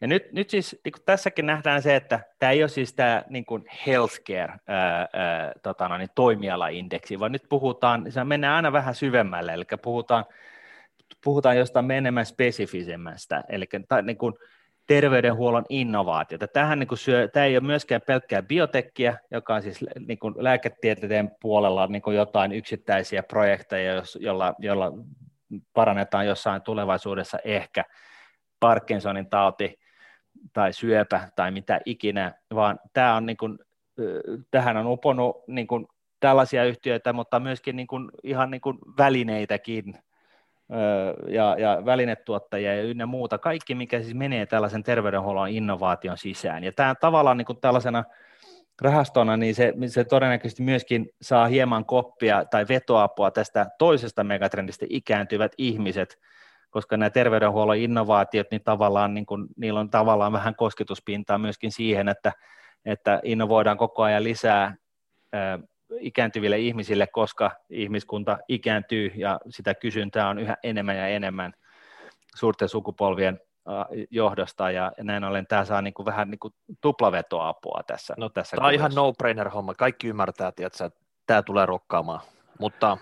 [0.00, 3.44] Ja nyt, nyt siis niin tässäkin nähdään se, että tämä ei ole siis tämä niin
[3.44, 8.94] kuin healthcare ää, ää, tota no, niin toimialaindeksi, vaan nyt puhutaan, se mennään aina vähän
[8.94, 10.24] syvemmälle, eli puhutaan,
[11.24, 14.34] puhutaan jostain enemmän spesifisemmästä, eli tai, niin kuin
[14.86, 16.48] terveydenhuollon innovaatiota.
[16.48, 20.34] Tähän niin kuin syö, tämä ei ole myöskään pelkkää biotekkiä, joka on siis niin kuin
[20.36, 24.92] lääketieteen puolella niin kuin jotain yksittäisiä projekteja, jolla, jolla
[25.72, 27.84] parannetaan jossain tulevaisuudessa ehkä
[28.60, 29.78] Parkinsonin tauti
[30.52, 33.58] tai syöpä tai mitä ikinä, vaan tämä on niin kuin,
[34.50, 35.86] tähän on uponut niin kuin
[36.20, 39.94] tällaisia yhtiöitä, mutta myöskin niin kuin, ihan niin kuin välineitäkin
[41.28, 46.64] ja, ja välinetuottajia ja ynnä muuta, kaikki mikä siis menee tällaisen terveydenhuollon innovaation sisään.
[46.64, 48.04] Ja tämä tavallaan niin kuin tällaisena
[48.82, 55.52] rahastona, niin se, se todennäköisesti myöskin saa hieman koppia tai vetoapua tästä toisesta megatrendistä ikääntyvät
[55.58, 56.18] ihmiset,
[56.70, 62.08] koska nämä terveydenhuollon innovaatiot, niin tavallaan niin kuin, niillä on tavallaan vähän kosketuspintaa myöskin siihen,
[62.08, 62.32] että,
[62.84, 64.74] että innovoidaan koko ajan lisää
[65.32, 65.58] ää,
[66.00, 71.52] ikääntyville ihmisille, koska ihmiskunta ikääntyy ja sitä kysyntää on yhä enemmän ja enemmän
[72.36, 73.40] suurten sukupolvien
[74.10, 74.70] johdosta.
[74.70, 78.14] Ja näin ollen tämä saa niin kuin vähän niin kuin tuplavetoapua tässä.
[78.16, 80.90] No, tässä tämä on ihan no-brainer homma, kaikki ymmärtää, että
[81.26, 82.20] tämä tulee rokkaamaan,
[82.60, 82.98] mutta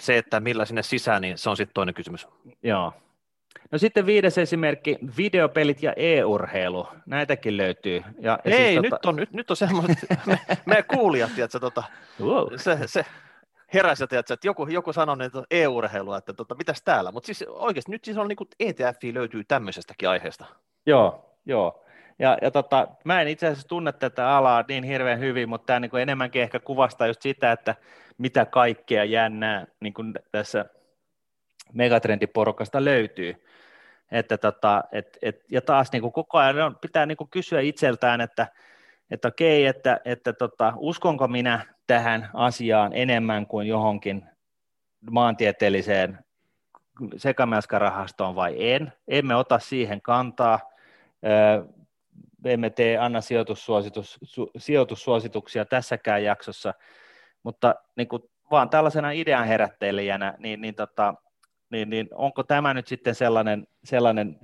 [0.00, 2.28] se, että millä sinne sisään, niin se on sitten toinen kysymys.
[2.62, 2.92] Joo.
[3.70, 8.02] No sitten viides esimerkki, videopelit ja e-urheilu, näitäkin löytyy.
[8.18, 9.08] Ja, ja Ei, siis, nyt, tota...
[9.08, 11.82] on, nyt, nyt on semmoiset, me, meidän kuulijat, tiedätkö, tota,
[12.20, 12.48] wow.
[12.56, 13.04] se, se
[13.74, 17.90] heräsi, tiedätkö, että joku, joku sanoi, että e-urheilua, että tota, mitäs täällä, mutta siis oikeasti
[17.90, 20.44] nyt siis on niin kuin ETF löytyy tämmöisestäkin aiheesta.
[20.86, 21.84] Joo, joo.
[22.20, 25.80] Ja, ja tota, mä en itse asiassa tunne tätä alaa niin hirveän hyvin, mutta tämä
[25.80, 27.74] niin enemmänkin ehkä kuvastaa just sitä, että
[28.18, 30.64] mitä kaikkea jännää niin kuin tässä
[31.72, 33.44] megatrendiporukasta löytyy.
[34.12, 37.60] Että tota, et, et, ja taas niin kuin koko ajan on, pitää niin kuin kysyä
[37.60, 38.46] itseltään, että,
[39.10, 44.24] että okei, että, että tota, uskonko minä tähän asiaan enemmän kuin johonkin
[45.10, 46.18] maantieteelliseen
[47.16, 48.92] sekamälskarahastoon vai en.
[49.08, 50.60] Emme ota siihen kantaa.
[52.44, 56.74] Emme tee, anna sijoitussuositus, su, sijoitussuosituksia tässäkään jaksossa,
[57.42, 61.14] mutta niin kuin vaan tällaisena idean herättelijänä, niin, niin, tota,
[61.70, 64.38] niin, niin onko tämä nyt sitten sellainen, sellainen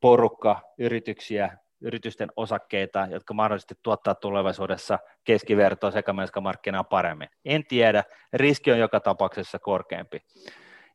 [0.00, 7.28] porukka yrityksiä, yritysten osakkeita, jotka mahdollisesti tuottaa tulevaisuudessa keskivertoa sekä markkinaa paremmin.
[7.44, 10.22] En tiedä, riski on joka tapauksessa korkeampi.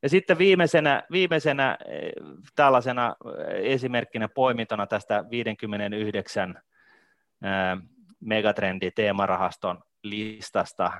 [0.03, 2.11] Ja sitten viimeisenä, viimeisenä eh,
[2.55, 6.49] tällaisena eh, esimerkkinä poimintona tästä 59
[7.43, 7.89] eh,
[8.19, 10.91] megatrendi teemarahaston listasta,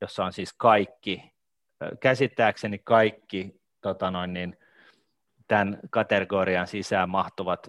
[0.00, 1.32] jossa on siis kaikki,
[2.00, 4.56] käsittääkseni kaikki tota noin, niin,
[5.48, 7.68] tämän kategorian sisään mahtuvat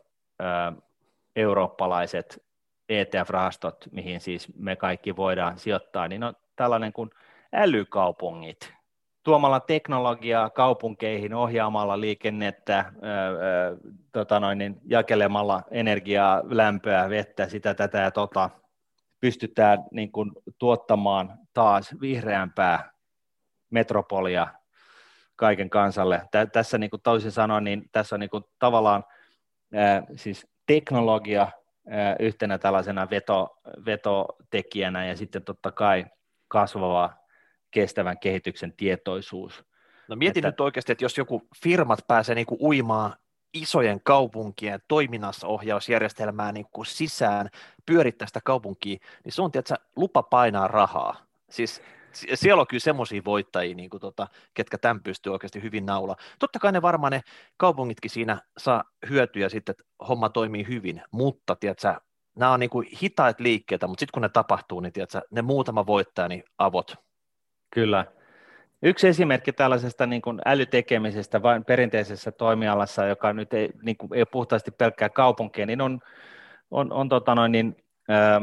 [1.36, 2.44] eurooppalaiset
[2.90, 7.10] ETF-rahastot, mihin siis me kaikki voidaan sijoittaa, niin on tällainen kuin
[7.54, 8.74] älykaupungit,
[9.24, 13.78] tuomalla teknologiaa kaupunkeihin, ohjaamalla liikennettä, ö, ö,
[14.12, 18.50] tota noin, niin jakelemalla energiaa, lämpöä, vettä, sitä, tätä ja tota,
[19.20, 22.92] pystytään niin kuin, tuottamaan taas vihreämpää
[23.70, 24.48] metropolia
[25.36, 26.22] kaiken kansalle.
[26.32, 29.04] Tä, tässä niin kuin toisin sanoen, niin tässä on niin kuin, tavallaan
[29.74, 31.48] ää, siis teknologia
[32.20, 36.06] yhtenä tällaisena veto, vetotekijänä ja sitten totta kai
[36.48, 37.23] kasvava
[37.74, 39.64] kestävän kehityksen tietoisuus.
[40.08, 43.16] No mietin että, nyt oikeasti, että jos joku firmat pääsee niin kuin uimaan
[43.54, 47.50] isojen kaupunkien toiminnassa ohjausjärjestelmää niin kuin sisään,
[47.86, 51.16] pyörittää sitä kaupunkia, niin se on tietysti lupa painaa rahaa.
[51.50, 51.82] Siis
[52.34, 56.16] siellä on kyllä semmoisia voittajia, niin kuin tota, ketkä tämän pystyy oikeasti hyvin naula.
[56.40, 57.22] Totta kai ne varmaan ne
[57.58, 61.96] kaupungitkin siinä saa hyötyä sitten, että homma toimii hyvin, mutta tiedätkö,
[62.36, 65.86] nämä on niin kuin hitaat liikkeitä, mutta sitten kun ne tapahtuu, niin tiedätkö, ne muutama
[65.86, 66.96] voittaja, niin avot.
[67.74, 68.06] Kyllä.
[68.82, 74.20] Yksi esimerkki tällaisesta niin kuin älytekemisestä vain perinteisessä toimialassa, joka nyt ei, niin kuin, ei
[74.20, 76.00] ole puhtaasti pelkkää kaupunkia, niin on,
[76.72, 77.76] on, on tota noin, niin,
[78.10, 78.42] ä,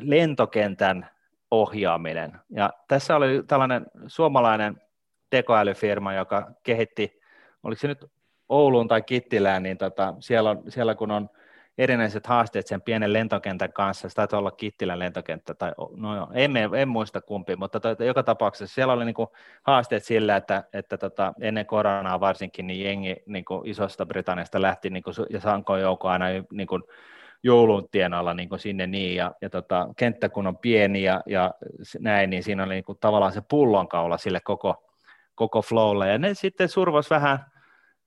[0.00, 1.10] lentokentän
[1.50, 2.32] ohjaaminen.
[2.50, 4.82] Ja tässä oli tällainen suomalainen
[5.30, 7.20] tekoälyfirma, joka kehitti,
[7.62, 8.04] oliko se nyt
[8.48, 11.30] Ouluun tai Kittilään, niin tota, siellä, on, siellä kun on
[11.78, 16.88] erinäiset haasteet sen pienen lentokentän kanssa, se taitaa olla Kittilän lentokenttä, tai no en, en
[16.88, 21.66] muista kumpi, mutta to, joka tapauksessa siellä oli niinku haasteet sillä, että, että tota, ennen
[21.66, 26.80] koronaa varsinkin niin jengi niinku isosta Britanniasta lähti niinku, ja sankoin joukko aina niinku,
[27.42, 31.54] joulun tienoilla niin sinne niin, ja, ja tota, kenttä kun on pieni ja, ja
[31.98, 34.84] näin, niin siinä oli niin kuin tavallaan se pullonkaula sille koko,
[35.34, 37.38] koko flowlle, ja ne sitten survos vähän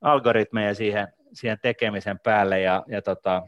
[0.01, 3.43] algoritmeja siihen, siihen tekemisen päälle, ja, ja tota,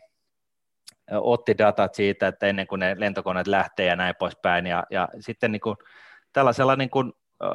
[1.11, 5.51] otti datat siitä, että ennen kuin ne lentokoneet lähtee ja näin poispäin, ja, ja sitten
[5.51, 5.77] niin kuin,
[6.33, 7.45] tällaisella niin kuin, ö,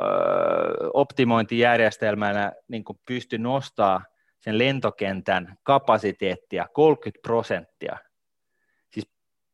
[0.94, 4.04] optimointijärjestelmänä niin kuin pystyi nostaa
[4.40, 7.98] sen lentokentän kapasiteettia 30 prosenttia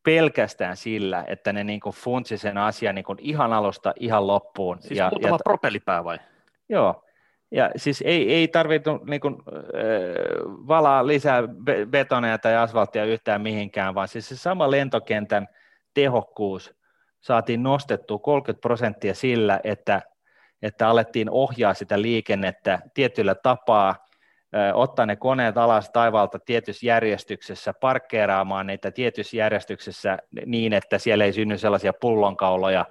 [0.03, 4.83] pelkästään sillä, että ne niin funtsi sen asian niin ihan alusta ihan loppuun.
[4.83, 6.19] Siis ja, muutama ja, propellipää vai?
[6.69, 7.05] Joo,
[7.51, 9.61] ja siis ei, ei tarvittu niin kuin, äh,
[10.47, 11.43] valaa lisää
[11.91, 15.49] betoneja tai asfalttia yhtään mihinkään, vaan siis se sama lentokentän
[15.95, 16.75] tehokkuus
[17.21, 20.03] saatiin nostettua 30 prosenttia sillä, että,
[20.63, 24.09] että alettiin ohjaa sitä liikennettä tietyllä tapaa,
[24.75, 31.33] ottaa ne koneet alas taivaalta tietyssä järjestyksessä, parkkeeraamaan niitä tietyssä järjestyksessä niin, että siellä ei
[31.33, 32.87] synny sellaisia pullonkauloja,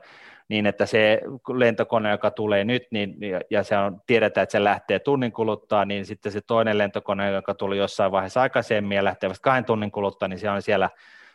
[0.50, 1.22] niin että se
[1.54, 3.16] lentokone, joka tulee nyt, niin,
[3.50, 7.54] ja se on, tiedetään, että se lähtee tunnin kuluttaa, niin sitten se toinen lentokone, joka
[7.54, 10.89] tuli jossain vaiheessa aikaisemmin ja lähtee vasta kahden tunnin kuluttaa, niin se on siellä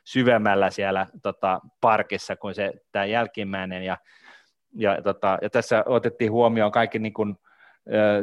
[0.04, 3.96] syvemmällä siellä tota, parkissa kuin se tämä jälkimmäinen, ja,
[4.74, 7.36] ja, tota, ja tässä otettiin huomioon kaikki niin kuin,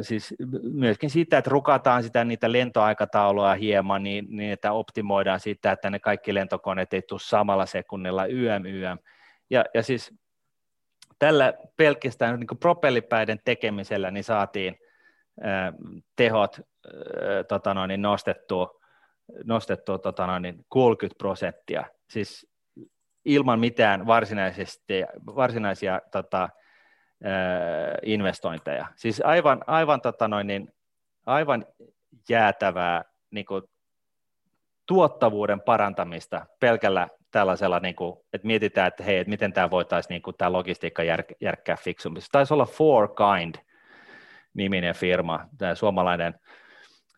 [0.00, 0.34] siis
[0.72, 5.98] myöskin siitä, että rukataan sitä niitä lentoaikatauluja hieman niin, niin, että optimoidaan sitä, että ne
[5.98, 8.98] kaikki lentokoneet ei tule samalla sekunnilla YM, YM.
[9.50, 10.14] Ja, ja siis
[11.22, 14.78] tällä pelkästään niin propellipäiden tekemisellä niin saatiin
[15.40, 15.72] ää,
[16.16, 18.80] tehot ää, tota noin, niin nostettua,
[19.44, 22.46] nostettua tota noin, niin 60 prosenttia, siis
[23.24, 26.48] ilman mitään varsinaisesti, varsinaisia tota,
[28.02, 28.86] investointeja.
[28.96, 30.72] Siis aivan, aivan, tota noin, niin,
[31.26, 31.66] aivan
[32.28, 33.62] jäätävää niin kuin,
[34.86, 40.22] tuottavuuden parantamista pelkällä tällaisella, niin kuin, että mietitään, että hei, että miten tämä voitaisiin niin
[40.22, 42.22] kuin, tämä logistiikka jär, järkkää fiksummin.
[42.32, 43.54] Taisi olla Four Kind
[44.54, 46.34] niminen firma, tämä suomalainen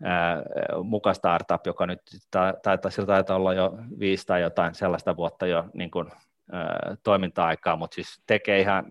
[0.02, 0.42] ää,
[0.82, 2.00] muka startup, joka nyt
[2.62, 6.10] taitaa, sillä taitaa olla jo viisi tai jotain sellaista vuotta jo niin kuin,
[6.52, 8.84] ää, toiminta-aikaa, mutta siis tekee ihan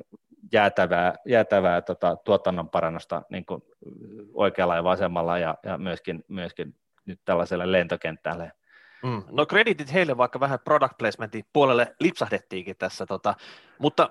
[0.54, 3.62] jäätävää, jäätävää tota, tuotannon parannusta niin kuin
[4.34, 8.52] oikealla ja vasemmalla ja, ja myöskin, myöskin nyt tällaiselle lentokentälle.
[9.04, 9.24] Mm.
[9.32, 13.36] No kreditit heille, vaikka vähän product placementin puolelle lipsahdettiinkin tässä, tota,
[13.80, 14.10] mutta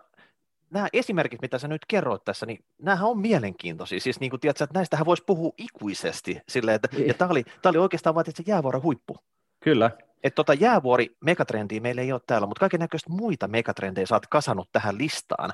[0.71, 4.01] nämä esimerkit, mitä sä nyt kerroit tässä, niin nämähän on mielenkiintoisia.
[4.01, 6.41] Siis niin kuin tiedätkö, että näistähän voisi puhua ikuisesti.
[6.49, 7.09] Silleen, että, niin.
[7.09, 9.17] ja tämä oli, oli oikeastaan vain se jäävuoren huippu.
[9.61, 9.91] Kyllä.
[10.23, 14.27] Että tota jäävuori megatrendiä meillä ei ole täällä, mutta kaiken näköistä muita megatrendejä sä oot
[14.27, 15.51] kasannut tähän listaan.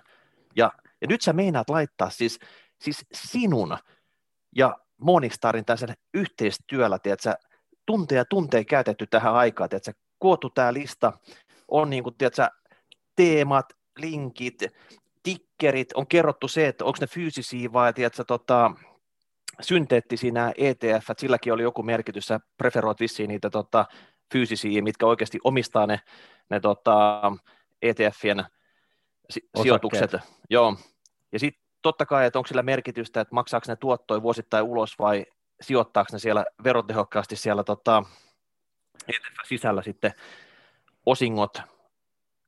[0.57, 2.39] Ja, ja nyt sä meinaat laittaa siis,
[2.81, 3.77] siis sinun
[4.57, 7.35] ja Morningstarin tässä yhteistyöllä, tiedätkö,
[7.89, 11.13] tunteja tunteja käytetty tähän aikaan, tiedätkö, koottu tämä lista,
[11.69, 12.49] on niin kuin, tiedätkö,
[13.17, 13.67] teemat,
[13.99, 14.63] linkit,
[15.23, 18.71] tikkerit, on kerrottu se, että onko ne fyysisiä vai tiedätkö, tota,
[19.61, 23.87] synteettisiä nämä ETF, silläkin oli joku merkitys, sä preferoit vissiin niitä tota,
[24.33, 26.01] fyysisiä, mitkä oikeasti omistaa ne,
[26.51, 27.23] ne tota,
[27.83, 28.45] ETFien
[29.31, 30.11] si- sijoitukset.
[30.51, 30.77] Joo.
[31.33, 35.27] Ja sitten totta kai, että onko sillä merkitystä, että maksaako ne tuottoja vuosittain ulos vai
[35.61, 38.03] sijoittaako ne siellä verotehokkaasti siellä tota,
[39.09, 40.13] ETF sisällä sitten
[41.07, 41.63] osingot.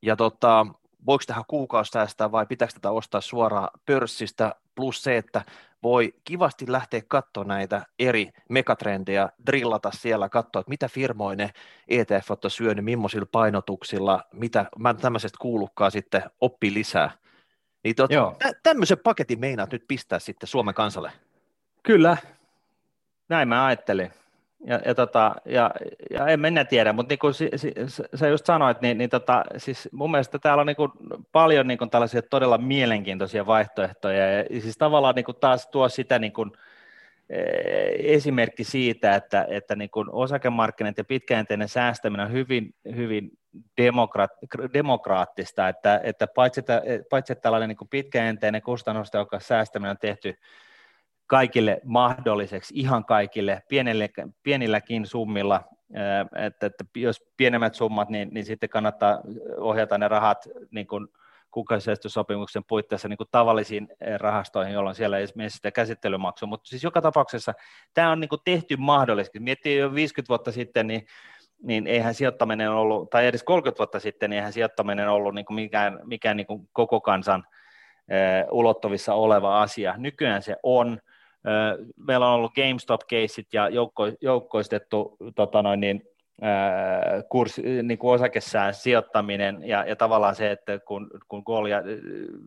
[0.02, 0.66] Ja tota,
[1.06, 5.44] voiko tähän kuukausi säästää vai pitääkö tätä ostaa suoraan pörssistä, plus se, että
[5.82, 11.50] voi kivasti lähteä katsoa näitä eri megatrendejä, drillata siellä, katsoa, että mitä firmoja ne
[11.88, 17.10] ETF on syönyt, millaisilla painotuksilla, mitä mä tämmöisestä kuulukkaa sitten oppi lisää.
[17.84, 21.12] Niin tot, tä, tämmöisen paketin meinaat nyt pistää sitten Suomen kansalle?
[21.82, 22.16] Kyllä,
[23.30, 24.10] näin mä ajattelin.
[24.66, 25.70] Ja, ja, tota, ja,
[26.10, 27.72] ja en mennä tiedä, mutta niin kuin si, si,
[28.14, 30.90] sä just sanoit, niin, niin tota, siis mun mielestä täällä on niin kuin
[31.32, 36.18] paljon niin kuin tällaisia todella mielenkiintoisia vaihtoehtoja, ja siis tavallaan niin kuin taas tuo sitä
[36.18, 36.52] niin kuin,
[37.30, 43.30] eh, esimerkki siitä, että, että niin kuin osakemarkkinat ja pitkäjänteinen säästäminen on hyvin, hyvin
[43.76, 44.30] demokraat,
[44.74, 50.34] demokraattista, että, että paitsi, että, paitsi että tällainen niin pitkäjänteinen kustannustehokas säästäminen on tehty
[51.30, 54.10] kaikille mahdolliseksi, ihan kaikille, pienille,
[54.42, 55.64] pienilläkin summilla,
[56.46, 59.20] että, että jos pienemmät summat, niin, niin sitten kannattaa
[59.58, 61.08] ohjata ne rahat niin kuin
[61.50, 67.02] kuukausisäästösopimuksen puitteissa niin kuin tavallisiin rahastoihin, jolloin siellä ei esimerkiksi sitä käsittelymaksua, mutta siis joka
[67.02, 67.54] tapauksessa
[67.94, 69.40] tämä on niin kuin tehty mahdolliseksi.
[69.40, 71.06] Miettii jo 50 vuotta sitten, niin
[71.62, 75.54] niin eihän sijoittaminen ollut, tai edes 30 vuotta sitten, niin eihän sijoittaminen ollut niin kuin
[75.54, 77.44] mikään, mikään niin kuin koko kansan
[78.50, 79.94] ulottuvissa oleva asia.
[79.96, 80.98] Nykyään se on,
[82.06, 86.02] Meillä on ollut GameStop-keissit ja joukko, joukkoistettu tota noin, niin,
[87.28, 91.88] kurssi, niin kuin osakessään sijoittaminen ja, ja tavallaan se, että kun, kun Goliath,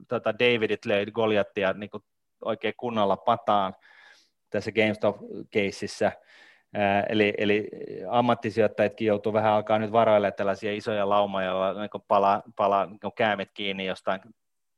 [0.08, 2.04] tota Davidit löi Goliattia niin kuin
[2.46, 3.76] oikein kunnolla pataan
[4.50, 6.12] tässä GameStop-keississä,
[7.10, 7.70] eli, eli
[8.10, 13.50] ammattisijoittajatkin joutuu vähän alkaa nyt varoille tällaisia isoja laumoja, joilla niin palaa, palaa niin käämet
[13.54, 14.22] kiinni jostain,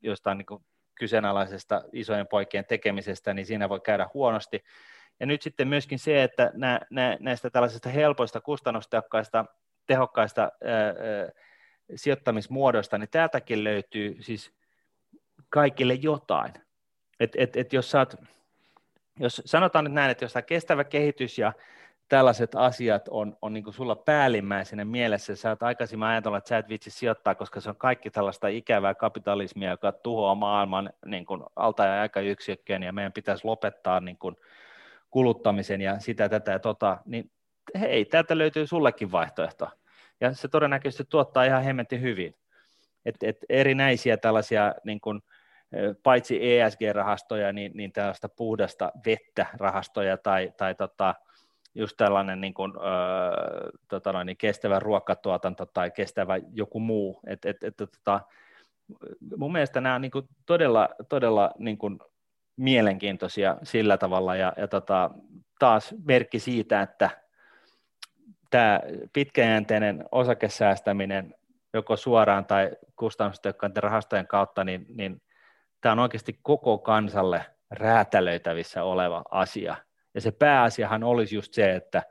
[0.02, 0.62] jostain niin
[0.96, 4.64] kyseenalaisesta isojen poikien tekemisestä, niin siinä voi käydä huonosti.
[5.20, 9.46] Ja nyt sitten myöskin se, että nä, nä, näistä tällaisista helpoista, kustannustehokkaista,
[9.88, 10.94] tehokkaista ää, ää,
[11.96, 14.54] sijoittamismuodoista, niin täältäkin löytyy siis
[15.50, 16.54] kaikille jotain.
[17.20, 18.16] Et, et, et jos, saat,
[19.20, 21.54] jos sanotaan nyt näin, että jos tämä kestävä kehitys ja
[22.10, 26.70] tällaiset asiat on, on niin sulla päällimmäisenä mielessä, sä oot aikaisemmin ajatellut, että sä et
[26.70, 31.86] vitsi sijoittaa, koska se on kaikki tällaista ikävää kapitalismia, joka tuhoaa maailman niin kuin alta-
[31.86, 34.36] ja aikayksikköön, ja meidän pitäisi lopettaa niin kuin
[35.10, 37.32] kuluttamisen ja sitä, tätä ja tota, niin
[37.80, 39.70] hei, täältä löytyy sullekin vaihtoehto.
[40.22, 42.36] Ja se todennäköisesti tuottaa ihan hemmetin hyvin.
[43.06, 45.22] Et, et erinäisiä tällaisia niin kuin,
[46.04, 51.16] paitsi ESG-rahastoja, niin, niin tällaista puhdasta vettä rahastoja tai, tai tota,
[51.76, 57.20] just tällainen niin kuin, öö, tota noin, niin kestävä ruokatuotanto tai kestävä joku muu.
[57.28, 58.22] Et, et, et, tota,
[59.38, 62.00] mun mielestä nämä on niin kuin todella, todella niin kuin
[62.58, 65.12] mielenkiintoisia sillä tavalla ja, ja tota,
[65.60, 67.10] taas merkki siitä, että
[68.50, 68.80] tämä
[69.14, 71.36] pitkäjänteinen osakesäästäminen
[71.74, 75.22] joko suoraan tai kustannustehokkaiden rahastojen kautta, niin, niin
[75.82, 79.76] tämä on oikeasti koko kansalle räätälöitävissä oleva asia,
[80.16, 82.04] ja se pääasiahan olisi just se, että,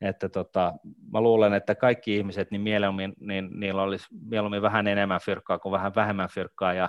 [0.00, 0.74] että tota,
[1.12, 5.72] mä luulen, että kaikki ihmiset, niin mieluummin, niin niillä olisi mieluummin vähän enemmän fyrkkaa kuin
[5.72, 6.88] vähän vähemmän fyrkkaa, ja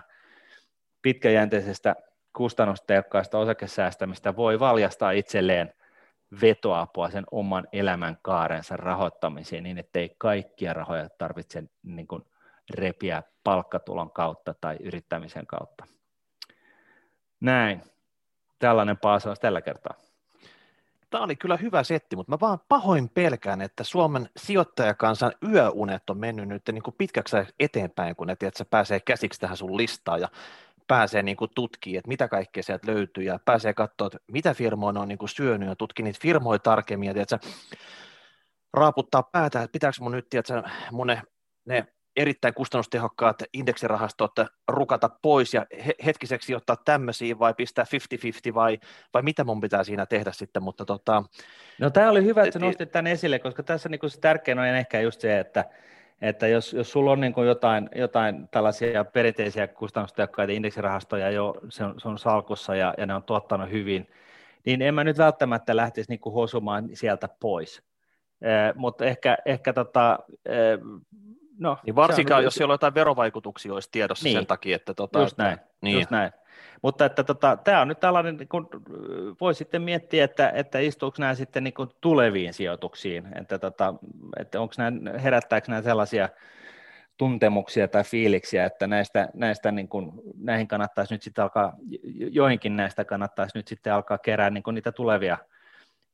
[1.02, 1.96] pitkäjänteisestä
[2.34, 5.74] kustannustehokkaasta osakesäästämistä voi valjastaa itselleen
[6.42, 12.26] vetoapua sen oman elämän kaarensa rahoittamiseen niin, ettei kaikkia rahoja tarvitse niin kuin
[12.70, 15.86] repiä palkkatulon kautta tai yrittämisen kautta.
[17.40, 17.82] Näin.
[18.60, 20.09] Tällainen paasaus tällä kertaa
[21.10, 26.18] tämä oli kyllä hyvä setti, mutta mä vaan pahoin pelkään, että Suomen sijoittajakansan yöunet on
[26.18, 30.30] mennyt nyt niin kuin pitkäksi eteenpäin, kun ne tiedät, pääsee käsiksi tähän sun listaan ja
[30.88, 35.02] pääsee niin kuin tutkimaan, että mitä kaikkea sieltä löytyy ja pääsee katsoa, että mitä firmoja
[35.02, 37.46] on niin kuin syönyt ja tutkii niitä firmoja tarkemmin ja tiedät,
[38.74, 40.48] raaputtaa päätä, että pitääkö mun nyt tiedät,
[40.92, 41.22] mun ne,
[41.66, 44.32] ne erittäin kustannustehokkaat indeksirahastot
[44.68, 45.66] rukata pois ja
[46.06, 47.86] hetkiseksi ottaa tämmöisiä vai pistää
[48.50, 48.80] 50-50 vai,
[49.14, 51.24] vai mitä mun pitää siinä tehdä sitten, mutta tota...
[51.80, 55.02] No tämä oli hyvä, että nostit tämän esille, koska tässä niin se tärkein on ehkä
[55.02, 55.66] just se, että,
[56.22, 61.84] että jos, jos sulla on niin kuin jotain, jotain tällaisia perinteisiä kustannustehokkaita indeksirahastoja jo, se
[61.84, 64.08] on, se on salkussa ja, ja ne on tuottanut hyvin,
[64.66, 67.84] niin en mä nyt välttämättä lähtisi niin kuin hosumaan sieltä pois.
[68.42, 70.80] Eh, mutta ehkä, ehkä tota, eh,
[71.60, 74.38] No, niin varsinkaan, jos siellä on jotain verovaikutuksia olisi tiedossa niin.
[74.38, 74.94] sen takia, että...
[74.94, 75.98] Tota, just näin, niin.
[75.98, 76.32] just näin.
[76.82, 78.70] Mutta että tota, tämä on nyt tällainen, niin kun,
[79.42, 83.94] voi sitten miettiä, että, että istuuko nämä sitten niin kun tuleviin sijoituksiin, että, tota,
[84.40, 86.30] että onko nämä, herättääkö nämä sellaisia
[87.18, 91.74] tuntemuksia tai fiiliksiä, että näistä, näistä niin kun, näihin kannattaisi nyt sitten alkaa,
[92.32, 95.38] joihinkin näistä kannattaisi nyt sitten alkaa kerää niin niitä tulevia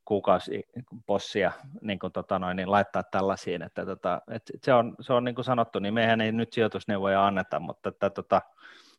[0.06, 1.52] kuukausipossia
[1.82, 5.36] niin kuin, tota noin, niin laittaa tällaisiin, että tota, et se, on, se on niin
[5.36, 8.42] kuin sanottu, niin mehän ei nyt sijoitusneuvoja anneta, mutta että, tota,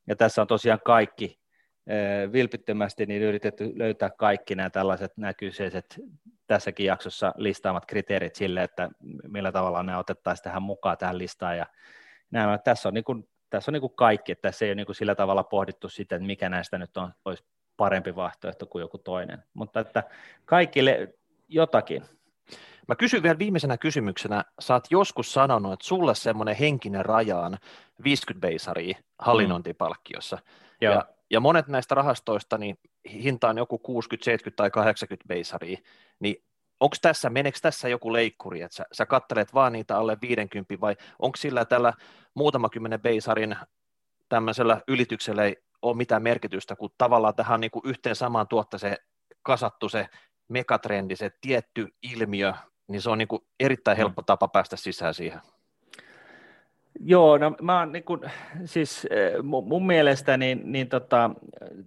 [0.06, 1.40] ja tässä on tosiaan kaikki
[2.32, 6.00] vilpittömästi niin yritetty löytää kaikki nämä tällaiset nämä kyseiset
[6.46, 8.88] tässäkin jaksossa listaamat kriteerit sille, että
[9.28, 11.58] millä tavalla ne otettaisiin tähän mukaan tähän listaan.
[11.58, 11.66] Ja
[12.30, 14.86] nämä, tässä on, niin kuin, tässä on niin kuin kaikki, että tässä ei ole niin
[14.86, 17.44] kuin sillä tavalla pohdittu sitä, että mikä näistä nyt on, olisi
[17.76, 20.02] parempi vaihtoehto kuin joku toinen, mutta että
[20.44, 21.14] kaikille
[21.48, 22.02] jotakin.
[22.88, 27.56] Mä kysyn vielä viimeisenä kysymyksenä, sä oot joskus sanonut, että sulle semmoinen henkinen raja on
[28.04, 30.42] 50 beisaria hallinnointipalkkiossa, mm.
[30.80, 32.78] ja, ja monet näistä rahastoista, niin
[33.12, 35.78] hinta on joku 60, 70 tai 80 beisaria,
[36.20, 36.36] niin
[36.80, 40.96] onko tässä, meneekö tässä joku leikkuri, että sä, sä kattelet vaan niitä alle 50 vai
[41.18, 41.92] onko sillä tällä
[42.34, 43.56] muutama kymmenen beisarin
[44.28, 45.42] tämmöisellä ylityksellä
[45.82, 48.96] ole mitään merkitystä, kun tavallaan tähän niin kuin yhteen samaan tuotteeseen
[49.42, 50.08] kasattu se
[50.48, 52.52] megatrendi, se tietty ilmiö,
[52.88, 54.26] niin se on niin kuin erittäin helppo mm.
[54.26, 55.40] tapa päästä sisään siihen.
[57.00, 58.20] Joo, no mä oon niin kuin,
[58.64, 61.30] siis eh, mun mielestä niin, niin tota,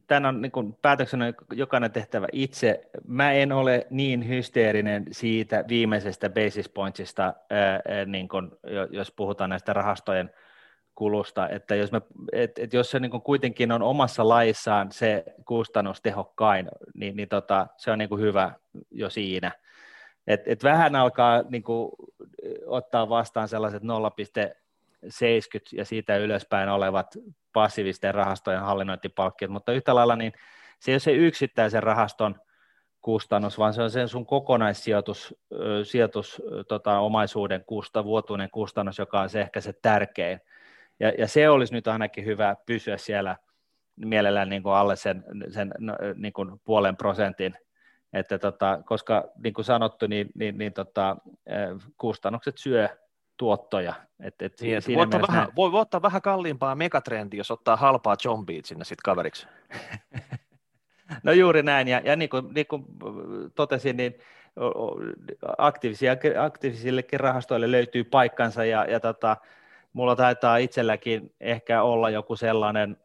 [0.07, 2.90] tämän on niin päätöksenä jokainen tehtävä itse.
[3.07, 8.52] Mä en ole niin hysteerinen siitä viimeisestä basis pointsista, ää, eh, niin kuin,
[8.90, 10.30] jos puhutaan näistä rahastojen
[10.99, 12.01] kulusta, että jos, me,
[12.34, 17.91] et, et jos se niin kuitenkin on omassa laissaan se kustannustehokkain, niin, niin tota, se
[17.91, 18.51] on niin hyvä
[18.91, 19.51] jo siinä.
[20.27, 21.91] Et, et vähän alkaa niin kuin,
[22.65, 23.84] ottaa vastaan sellaiset
[25.09, 27.17] 70 ja siitä ylöspäin olevat
[27.53, 30.34] passiivisten rahastojen hallinnointipalkkiot, mutta yhtä lailla niin
[30.80, 32.35] se ei ole se yksittäisen rahaston
[33.01, 35.35] kustannus, vaan se on sen sun kokonaissijoitus
[35.84, 40.39] sijoitus, tota, omaisuuden kusta, vuotuinen kustannus, joka on se ehkä se tärkein.
[40.99, 43.35] Ja, ja se olisi nyt ainakin hyvä pysyä siellä
[43.95, 47.55] mielellään niin kuin alle sen, sen no, niin kuin puolen prosentin,
[48.13, 51.17] että tota, koska niin kuin sanottu, niin, niin, niin tota,
[51.97, 52.89] kustannukset syö
[53.38, 53.93] tuottoja.
[54.19, 55.55] Et, et niin, siinä voi, ottaa vähän, näin...
[55.55, 59.47] voi, ottaa vähän kalliimpaa megatrendi, jos ottaa halpaa zombie sinne sitten kaveriksi.
[61.23, 62.85] no juuri näin, ja, ja niin, kuin, niin kuin
[63.55, 64.15] totesin, niin
[65.57, 69.38] aktiivisia, aktiivisillekin rahastoille löytyy paikkansa, ja, ja tota,
[69.94, 72.98] mulla taitaa itselläkin ehkä olla joku sellainen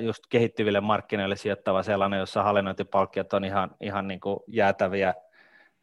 [0.00, 5.14] just kehittyville markkinoille sijoittava sellainen, jossa hallinnointipalkkiot on ihan, ihan niin kuin jäätäviä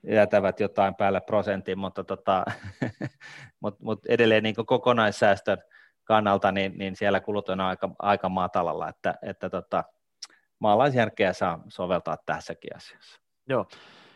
[0.08, 2.46] jätävät jotain päälle prosentin, mutta tota,
[3.62, 5.58] mut, mut edelleen niin kokonaissäästön
[6.04, 9.84] kannalta, niin, niin siellä kulut on aika, aika matalalla, että, että tota,
[10.60, 13.22] maalaisjärkeä saa soveltaa tässäkin asiassa.
[13.50, 13.68] Joo.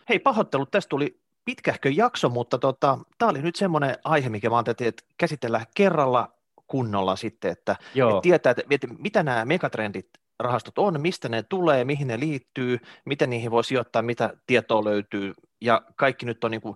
[0.09, 4.57] Hei, pahoittelut, tästä tuli pitkähkö jakso, mutta tota, tämä oli nyt semmoinen aihe, mikä mä
[4.57, 6.33] ajattelin, että käsitellään kerralla
[6.67, 10.09] kunnolla sitten, että, että tietää, että, että mitä nämä megatrendit
[10.39, 15.33] rahastot on, mistä ne tulee, mihin ne liittyy, miten niihin voi sijoittaa, mitä tietoa löytyy,
[15.61, 16.75] ja kaikki nyt on niin kuin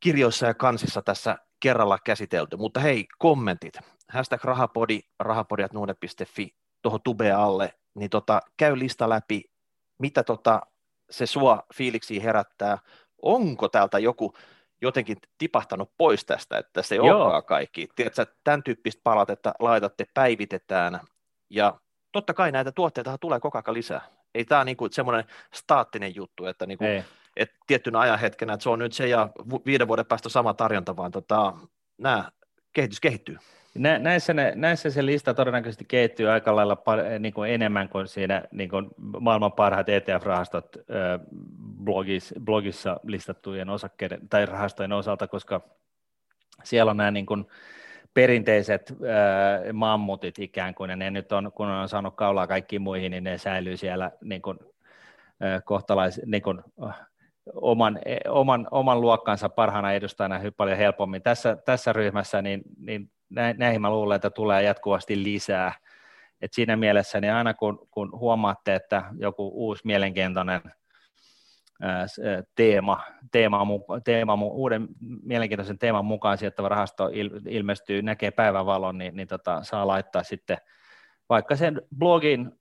[0.00, 3.74] kirjoissa ja kansissa tässä kerralla käsitelty, mutta hei, kommentit,
[4.10, 9.42] hashtag rahapodi, rahapodiatnuude.fi tuohon tubeen alle, niin tota, käy lista läpi,
[9.98, 10.60] mitä tota,
[11.10, 12.78] se sua fiiliksi herättää,
[13.24, 14.34] onko täältä joku
[14.82, 17.88] jotenkin tipahtanut pois tästä, että se ei olekaan kaikki.
[17.96, 21.00] Tiedätkö, tämän tyyppistä palautetta laitatte, päivitetään,
[21.50, 21.78] ja
[22.12, 24.00] totta kai näitä tuotteita tulee koko ajan lisää.
[24.34, 25.24] Ei tämä niinku semmoinen
[25.54, 26.84] staattinen juttu, että niinku,
[27.36, 29.28] et tiettynä ajanhetkenä, että se on nyt se ja
[29.66, 31.52] viiden vuoden päästä sama tarjonta, vaan tota,
[31.98, 32.30] nämä
[32.72, 33.38] kehitys kehittyy.
[33.74, 38.06] Nä, näissä, ne, näissä se lista todennäköisesti kehittyy aika lailla par, niin kuin enemmän kuin
[38.06, 38.90] siinä niin kuin
[39.20, 40.76] maailman parhaat ETF-rahastot
[41.84, 45.60] blogissa, blogissa listattujen osakkeiden tai rahastojen osalta, koska
[46.64, 47.46] siellä on nämä niin kuin,
[48.14, 53.10] perinteiset äh, mammutit ikään kuin, ja ne nyt on, kun on saanut kaulaa kaikkiin muihin,
[53.10, 54.58] niin ne säilyy siellä niin kuin,
[55.44, 56.62] äh, kohtalais, niin kuin,
[57.54, 57.98] oman,
[58.28, 61.22] oman, oman luokkansa parhaana edustajana paljon helpommin.
[61.22, 63.10] Tässä, tässä ryhmässä niin, niin
[63.56, 65.72] näihin mä luulen, että tulee jatkuvasti lisää.
[66.40, 70.60] Et siinä mielessä niin aina kun, kun huomaatte, että joku uusi mielenkiintoinen
[72.54, 73.00] teema,
[73.32, 73.60] teema,
[74.04, 74.88] teema, uuden
[75.22, 77.10] mielenkiintoisen teeman mukaan sijoittava rahasto
[77.48, 80.56] ilmestyy, näkee päivävalon, niin, niin tota, saa laittaa sitten
[81.28, 82.52] vaikka sen blogin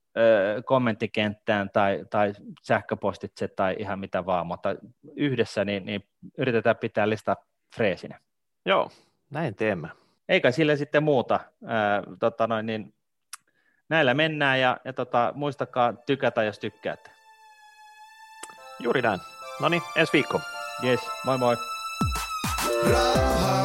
[0.66, 4.76] kommenttikenttään tai, tai sähköpostitse tai ihan mitä vaan, mutta
[5.16, 7.36] yhdessä niin, niin yritetään pitää lista
[7.76, 8.20] freesinä.
[8.66, 8.92] Joo,
[9.30, 9.90] näin teemme.
[10.30, 11.40] Eikä sille sitten muuta.
[11.66, 12.94] Ää, tota noin, niin
[13.90, 17.12] näillä mennään ja, ja tota, muistakaa tykätä, jos tykkäätte.
[18.80, 19.20] Juuri näin.
[19.62, 20.42] No niin, ensi viikko.
[20.84, 21.56] Yes, moi moi.
[22.92, 23.63] Raha.